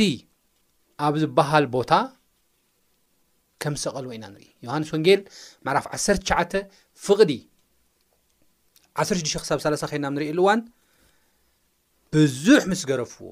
ኣብ 1.06 1.14
ዝበሃል 1.22 1.66
ቦታ 1.76 1.92
ከም 3.62 3.74
ዝሰቐልወ 3.80 4.10
ኢና 4.16 4.24
ንርኢ 4.32 4.48
ዮሃንስ 4.66 4.88
ወንጌል 4.94 5.20
መዕራፍ 5.66 5.86
1ሸ 5.96 6.54
ፍቕዲ 7.04 7.32
16ተ 9.04 9.28
ክሳብ 9.42 9.58
30 9.66 9.88
ኮናም 9.92 10.12
ንሪኢ 10.16 10.28
ኣሉእዋን 10.32 10.60
ብዙሕ 12.14 12.62
ምስ 12.70 12.80
ገረፍዎ 12.90 13.28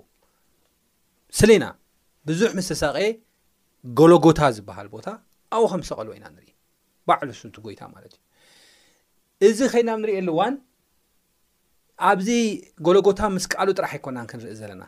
ስለና 1.38 1.64
ብዙሕ 2.28 2.50
ምስ 2.58 2.68
ተሳቀ 2.72 2.96
ጎሎጎታ 3.98 4.40
ዝበሃል 4.58 4.88
ቦታ 4.94 5.06
ኣኡ 5.56 5.62
ከም 5.72 5.82
ሰቀል 5.90 6.08
ወ 6.12 6.14
ኢና 6.20 6.26
ንርኢ 6.36 6.48
ባዕሉሱት 7.10 7.54
ጎይታ 7.64 7.82
ማለት 7.94 8.14
እዩ 9.46 9.50
እዚ 9.52 9.60
ኸይና 9.72 9.90
ንሪእኣሉ 10.02 10.30
ዋን 10.38 10.54
ኣብዚ 12.10 12.28
ጎለጎታ 12.86 13.20
ምስ 13.34 13.44
ቃሉ 13.54 13.68
ጥራሕ 13.78 13.92
ኣይኮና 13.96 14.18
ክንርኢ 14.30 14.54
ዘለና 14.60 14.82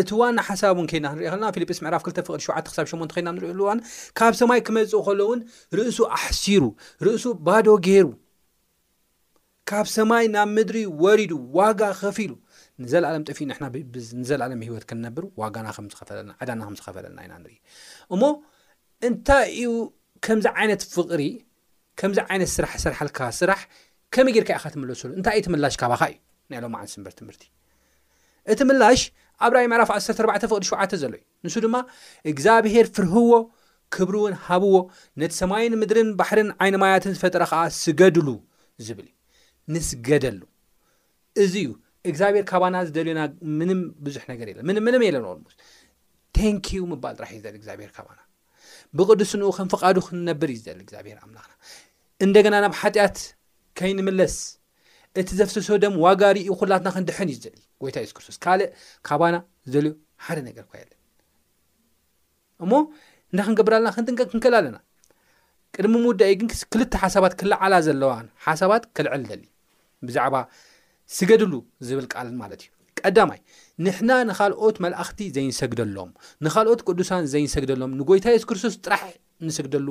እቲ 0.00 0.10
ዋና 0.20 0.38
ሓሳብ 0.48 0.76
እውን 0.76 0.86
ከና 0.90 1.06
ክንሪኢ 1.12 1.26
ከለና 1.32 1.48
ፊልጲስ 1.56 1.78
ምዕራፍ 1.84 2.02
2ፍቅድ 2.10 2.26
7 2.50 2.70
ክሳብ 2.72 2.86
8 2.92 3.16
ኸና 3.16 3.28
ንሪእ 3.36 3.50
ኣሉዋን 3.54 3.78
ካብ 4.18 4.34
ሰማይ 4.40 4.60
ክመፅ 4.66 4.92
ከሎ 5.06 5.20
እውን 5.26 5.40
ርእሱ 5.78 5.98
ኣሕሲሩ 6.18 6.64
ርእሱ 7.06 7.24
ባዶ 7.48 7.68
ገይሩ 7.86 8.06
ካብ 9.70 9.86
ሰማይ 9.96 10.24
ናብ 10.34 10.48
ምድሪ 10.56 10.78
ወሪዱ 11.02 11.32
ዋጋ 11.58 11.82
ኸፊ 12.00 12.16
ሉ 12.30 12.34
ንዘለኣለም 12.84 13.24
ጥፊ 13.30 13.38
ና 13.50 13.54
ንዘለኣለም 14.20 14.62
ሂወት 14.68 14.84
ክንነብሩ 14.90 15.24
ዋጋናፈና 15.42 15.90
ዓዳና 16.42 16.60
ከምዝኸፈለና 16.66 17.18
ኢና 17.26 17.34
ንሪኢ 17.42 17.58
እሞ 18.14 18.22
እንታይ 19.08 19.46
እዩ 19.64 19.70
ከምዚ 20.26 20.46
ዓይነት 20.60 20.82
ፍቕሪ 20.94 21.22
ከምዚ 22.00 22.18
ዓይነት 22.30 22.50
ስራሕ 22.56 22.74
ሰርሓልካ 22.84 23.20
ስራሕ 23.40 23.60
ከመይ 24.14 24.32
ጊርካ 24.36 24.50
ኢ 24.56 24.58
ኻ 24.62 24.66
ትምለሰሉ 24.74 25.10
እንታይ 25.18 25.40
ቲ 25.46 25.50
ምላሽ 25.52 25.74
ካባኻ 25.82 26.02
እዩ 26.10 26.16
ናይ 26.52 26.58
ሎም 26.64 26.74
ዓነ 26.80 26.86
ስበር 26.92 27.12
ትምህርቲ 27.20 27.42
እቲ 28.52 28.60
ምላሽ 28.70 29.00
ኣብ 29.46 29.52
ራይ 29.56 29.66
ምዕራፍ 29.72 29.90
14 29.96 30.22
ፍቕሪ 30.50 30.62
7ዓተ 30.70 30.92
ዘሎ 31.02 31.12
እዩ 31.18 31.22
ንሱ 31.46 31.56
ድማ 31.64 31.76
እግዚኣብሄር 32.32 32.86
ፍርህዎ 32.96 33.32
ክብሪ 33.96 34.14
እውን 34.22 34.34
ሃብዎ 34.46 34.74
ነቲ 35.22 35.32
ሰማይን 35.40 35.74
ምድርን 35.82 36.10
ባሕርን 36.18 36.50
ዓይነማያትን 36.64 37.14
ዝፈጠረ 37.16 37.42
ከዓ 37.52 37.62
ስገድሉ 37.82 38.28
ዝብል 38.86 39.08
እዩ 39.12 39.16
ንስገደሉ 39.74 40.40
እዚ 41.44 41.54
እዩ 41.64 41.68
እግዚኣብሄር 42.10 42.44
ካባና 42.52 42.76
ዝደልዩና 42.88 43.20
ምንም 43.60 43.80
ብዙሕ 44.06 44.22
ነገር 44.32 44.46
የለን 44.52 44.68
ም 44.70 44.78
ምን 44.88 45.02
የለንኦስ 45.08 45.56
ታንኪ 46.38 46.66
ዩ 46.80 46.84
ምባል 46.94 47.14
ጥራሕ 47.20 47.30
እዩ 47.36 47.40
ዘ 47.44 47.48
እግዚኣብሄር 47.60 47.92
ካባና 47.98 48.21
ብቅዱስ 48.98 49.30
ን 49.40 49.50
ከም 49.56 49.68
ፍቃዱ 49.74 49.96
ክንነብር 50.06 50.50
እዩ 50.54 50.64
ሊ 50.78 50.80
እግዚኣብሄር 50.84 51.18
ኣምላክና 51.24 51.54
እንደገና 52.24 52.54
ናብ 52.64 52.74
ሓጢኣት 52.80 53.18
ከይንምለስ 53.78 54.34
እቲ 55.20 55.28
ዘፍተሶ 55.38 55.68
ደም 55.82 55.94
ዋጋሪኡ 56.04 56.52
ኩላትና 56.60 56.88
ክንድሐን 56.96 57.30
እዩ 57.32 57.36
ዝደል 57.44 57.62
ጎይታ 57.82 57.96
ሱስ 58.06 58.12
ክርስቶስ 58.16 58.36
ካልእ 58.44 58.68
ካባና 59.08 59.36
ዝደልዩ 59.70 59.92
ሓደ 60.24 60.38
ነገር 60.48 60.64
ኮይለን 60.72 60.98
እሞ 62.64 62.72
እንደክንገብር 63.32 63.74
ለና 63.80 63.90
ክንጥንቀ 63.96 64.20
ክንክል 64.32 64.54
ኣለና 64.60 64.78
ቅድሚ 65.76 65.94
ምውዳእ 66.04 66.32
ግን 66.40 66.48
ክልተ 66.72 66.94
ሓሳባት 67.04 67.34
ክለዓላ 67.40 67.74
ዘለዋ 67.88 68.12
ሓሳባት 68.46 68.84
ክልዕል 68.96 69.22
ደሊ 69.30 69.42
ብዛዕባ 70.08 70.36
ስገድሉ 71.18 71.52
ዝብል 71.86 72.06
ቃልን 72.12 72.36
ማለት 72.42 72.60
እዩ 72.64 72.70
ቀዳማይ 72.98 73.40
ንሕና 73.84 74.10
ንኻልኦት 74.28 74.76
መላእኽቲ 74.84 75.18
ዘይንሰግደሎም 75.36 76.10
ንኻልኦት 76.44 76.80
ቅዱሳን 76.88 77.24
ዘይንሰግደሎም 77.32 77.92
ንጎይታ 78.00 78.26
የሱስ 78.32 78.46
ክርስቶስ 78.50 78.74
ጥራሕ 78.84 79.04
እንስግደሉ 79.44 79.88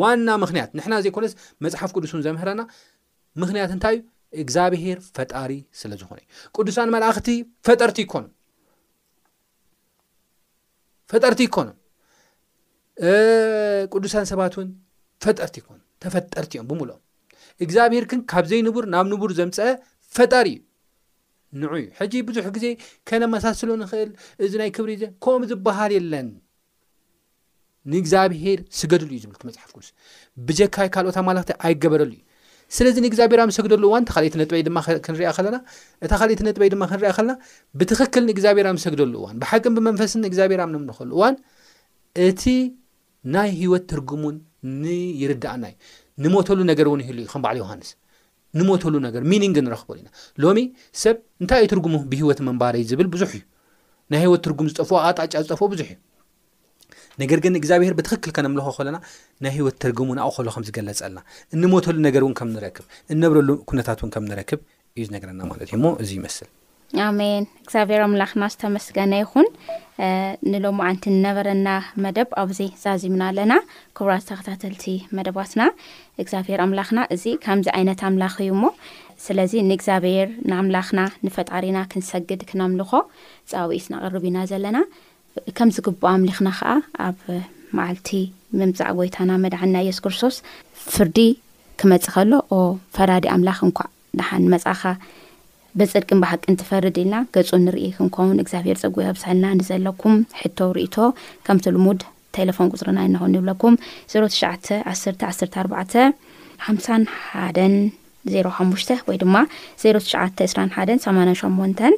ዋና 0.00 0.28
ምክንያት 0.42 0.70
ንሕና 0.78 0.94
ዘይኮነስ 1.04 1.32
መፅሓፍ 1.64 1.90
ቅዱስ 1.96 2.12
ውን 2.14 2.22
ዘምህረና 2.26 2.62
ምኽንያት 3.42 3.70
እንታይ 3.76 3.96
እዩ 4.00 4.04
እግዚኣብሄር 4.42 4.98
ፈጣሪ 5.16 5.50
ስለ 5.80 5.90
ዝኾነ 6.00 6.18
እዩ 6.22 6.28
ቅዱሳን 6.58 6.92
መላእኽቲ 6.94 7.28
ፈጠርቲ 7.68 7.98
ይኮኑ 8.06 8.24
ፈጠርቲ 11.12 11.40
ይኮኑ 11.48 11.68
ቅዱሳን 13.94 14.28
ሰባት 14.32 14.54
ውን 14.60 14.68
ፈጠርቲ 15.24 15.56
ይኮኑ 15.62 15.78
ተፈጠርቲ 16.04 16.52
እዮም 16.58 16.66
ብምሉም 16.70 17.00
እግዚኣብሄርክን 17.64 18.20
ካብ 18.30 18.44
ዘይንቡር 18.52 18.84
ናብ 18.94 19.06
ንቡር 19.12 19.32
ዘምፀአ 19.40 19.68
ፈጣሪ 20.16 20.48
እዩ 20.54 20.60
ንዑ 21.60 21.70
እዩ 21.80 21.86
ሕጂ 21.98 22.14
ብዙሕ 22.28 22.46
ግዜ 22.56 22.66
ከነመሳስሉ 23.08 23.70
ንኽእል 23.82 24.10
እዚ 24.44 24.52
ናይ 24.62 24.70
ክብሪ 24.76 24.92
ከምኡ 25.24 25.42
ዝበሃል 25.50 25.92
የለን 25.96 26.28
ንእግዚኣብሄር 27.92 28.60
ስገድሉ 28.80 29.08
እዩ 29.16 29.20
ዝብል 29.24 29.36
ትመፅሓፍ 29.42 29.72
ስ 29.86 29.90
ብጀካይ 30.46 30.88
ካልኦት 30.94 31.16
ማለኽቲ 31.28 31.50
ኣይገበረሉ 31.66 32.12
እዩ 32.18 32.22
ስለዚ 32.76 32.94
ንእግዚኣብሄርሰግደሉ 33.04 33.82
እዋን 33.90 34.02
እቲ 34.06 34.12
ካሊቲ 34.16 34.34
ነጥበይ 34.40 34.62
ድማ 34.68 34.78
ክንሪያ 35.06 35.28
ኸለና 35.36 35.56
እታ 36.06 36.12
ካሊቲ 36.22 36.40
ነጥበይ 36.48 36.68
ድማ 36.74 36.82
ክንሪያ 36.92 37.10
ኸለና 37.18 37.32
ብትክክል 37.80 38.22
ንእግዚኣብሄርሰግደሉ 38.28 39.12
እዋን 39.22 39.36
ብሓቂን 39.42 39.74
ብመንፈስንእግዚኣብሄር 39.78 40.62
ንምንክእሉ 40.76 41.10
እዋን 41.18 41.36
እቲ 42.28 42.42
ናይ 43.34 43.50
ሂወት 43.60 43.84
ትርጉሙን 43.92 44.38
ንይርዳእና 44.84 45.64
እዩ 45.72 45.76
ንሞተሉ 46.24 46.58
ነገር 46.70 46.86
እውን 46.90 47.00
ይህሉ 47.04 47.18
እዩ 47.22 47.28
ከም 47.34 47.42
በዕሉ 47.44 47.58
ዮሃንስ 47.64 47.90
ንሞተሉ 48.58 48.94
ነገር 49.06 49.22
ሚኒንግ 49.30 49.56
ንረኽበሉ 49.66 49.96
ኢና 50.00 50.08
ሎሚ 50.42 50.58
ሰብ 51.02 51.16
እንታይ 51.42 51.60
ዩ 51.64 51.68
ትርጉሙ 51.72 51.94
ብህይወት 52.10 52.40
መንባርዩ 52.48 52.82
ዝብል 52.90 53.08
ብዙሕ 53.14 53.30
እዩ 53.38 53.42
ናይ 54.12 54.20
ህይወት 54.24 54.42
ትርጉም 54.46 54.66
ዝጠፍ 54.72 54.90
ኣጣጫ 55.08 55.32
ዝጠፍ 55.44 55.60
ብዙሕ 55.74 55.88
እዩ 55.94 56.00
ነገር 57.22 57.38
ግን 57.44 57.54
እግዚኣብሔር 57.60 57.94
ብትክክል 57.98 58.32
ከነምልኮ 58.38 58.68
ኸለና 58.78 58.96
ናይ 59.44 59.52
ህይወት 59.56 59.76
ትርጉም 59.84 60.10
ንኣቕኸሎ 60.18 60.46
ከም 60.56 60.66
ዝገለጸለና 60.68 61.20
እንሞተሉ 61.56 61.96
ነገር 62.08 62.22
እውን 62.26 62.34
ከም 62.40 62.50
ንረክብ 62.56 62.84
እነብረሉ 63.14 63.50
ኩነታት 63.70 64.00
ውን 64.04 64.12
ከም 64.16 64.26
ንረክብ 64.32 64.60
እዩ 65.00 65.06
ነገረና 65.16 65.40
ማለት 65.52 65.66
እዩ 65.70 65.74
እሞ 65.80 65.86
እዙ 66.04 66.10
ይመስል 66.18 66.48
ኣሜን 67.08 67.44
እግዚኣብሔር 67.62 68.00
ኣምላኽና 68.06 68.42
ዝተመስገነ 68.52 69.12
ይኹን 69.20 69.46
ንሎም 70.52 70.78
ዕንቲ 70.86 71.04
ንነበረና 71.14 71.68
መደብ 72.04 72.28
ኣብዚ 72.42 72.58
ዛዚሙና 72.82 73.22
ኣለና 73.30 73.52
ክቡራ 73.96 74.14
ዝተከታተልቲ 74.24 74.84
መደባትና 75.18 75.62
እግዚኣብሔር 76.22 76.60
ኣምላኽና 76.66 77.00
እዚ 77.14 77.24
ከምዚ 77.46 77.68
ዓይነት 77.78 78.02
ኣምላኽ 78.08 78.34
እዩ 78.44 78.50
እሞ 78.56 78.64
ስለዚ 79.26 79.52
ንእግዚኣብሔር 79.70 80.28
ንኣምላኽና 80.50 81.00
ንፈጣሪና 81.26 81.78
ክንሰግድ 81.92 82.40
ክናምልኾ 82.50 82.92
ፀውኢት 83.52 83.86
ንቅርብ 83.94 84.24
ኢና 84.30 84.38
ዘለና 84.52 84.80
ከም 85.58 85.70
ዝግብኦ 85.76 86.06
ኣምሊኽና 86.16 86.48
ከዓ 86.60 86.68
ኣብ 87.06 87.20
መዓልቲ 87.76 88.08
መምዛዕ 88.58 88.90
ጎይታና 88.98 89.30
መድዕንና 89.44 89.76
የስ 89.88 89.98
ክርስቶስ 90.04 90.36
ፍርዲ 90.94 91.18
ክመፅእ 91.80 92.12
ከሎ 92.16 92.32
ኦ 92.56 92.58
ፈራዲ 92.96 93.26
ኣምላኽ 93.36 93.58
እንኳ 93.68 93.78
ድሓን 94.18 94.44
መፅኻ 94.52 94.82
በፅድቅን 95.78 96.20
በሓቂ 96.22 96.42
ንትፈርድ 96.54 96.96
ኢልና 97.02 97.16
ገፁ 97.34 97.50
ንርኢ 97.64 97.86
ክንከውን 97.96 98.40
እግዚኣብሔር 98.42 98.76
ፀጉ 98.82 98.94
ኣኣብሰልና 99.04 99.46
ዘለኩም 99.68 100.14
ሕቶ 100.40 100.58
ርእቶ 100.76 100.96
ከምቲ 101.46 101.64
ልሙድ 101.76 102.00
ቴሌፎን 102.36 102.68
ቁፅርና 102.74 103.00
እናኹን 103.08 103.34
ይብለኩም 103.38 103.74
01145ሓ 104.14 105.88
ዜ5 108.32 108.90
ወይ 109.08 109.16
ድማ 109.22 109.36
0 109.86 110.02
1 110.20 110.44
88 111.06 111.88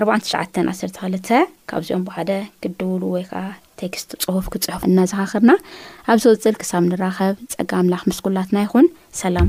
4 0.00 0.70
1ክ 1.14 1.26
ካብዚኦም 1.70 2.04
ብሓደ 2.08 2.30
ክድውሉ 2.62 3.02
ወይ 3.16 3.24
ከዓ 3.32 3.42
ቴክስት 3.82 4.10
ፅሁፍ 4.24 4.46
ክፅሑፍ 4.54 4.82
እናዘኻኽርና 4.88 5.52
ኣብዚ 6.14 6.24
ቕፅል 6.36 6.56
ክሳብ 6.62 6.84
ንራኸብ 6.90 7.36
ፀጋምላኽ 7.56 8.02
ምስኩላትና 8.10 8.58
ይኹን 8.64 8.86
ሰላም 9.22 9.48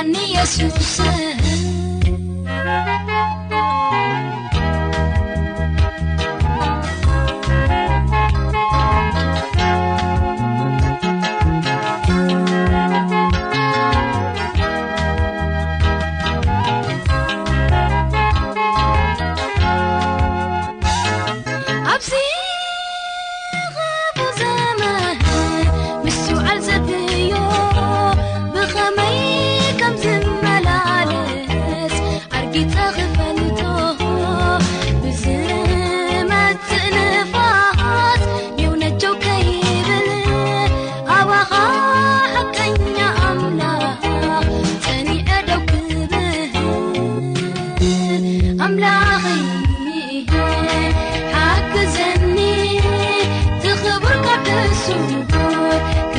أن 0.00 0.14
يسس 0.14 1.00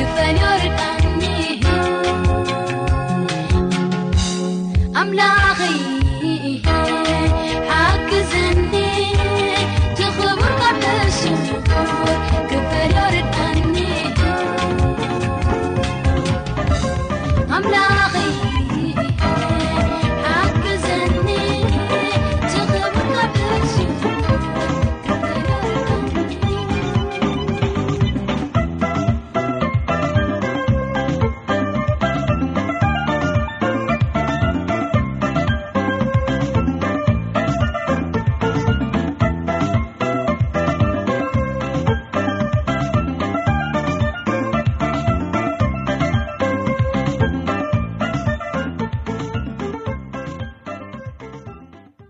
فنر 0.04 0.87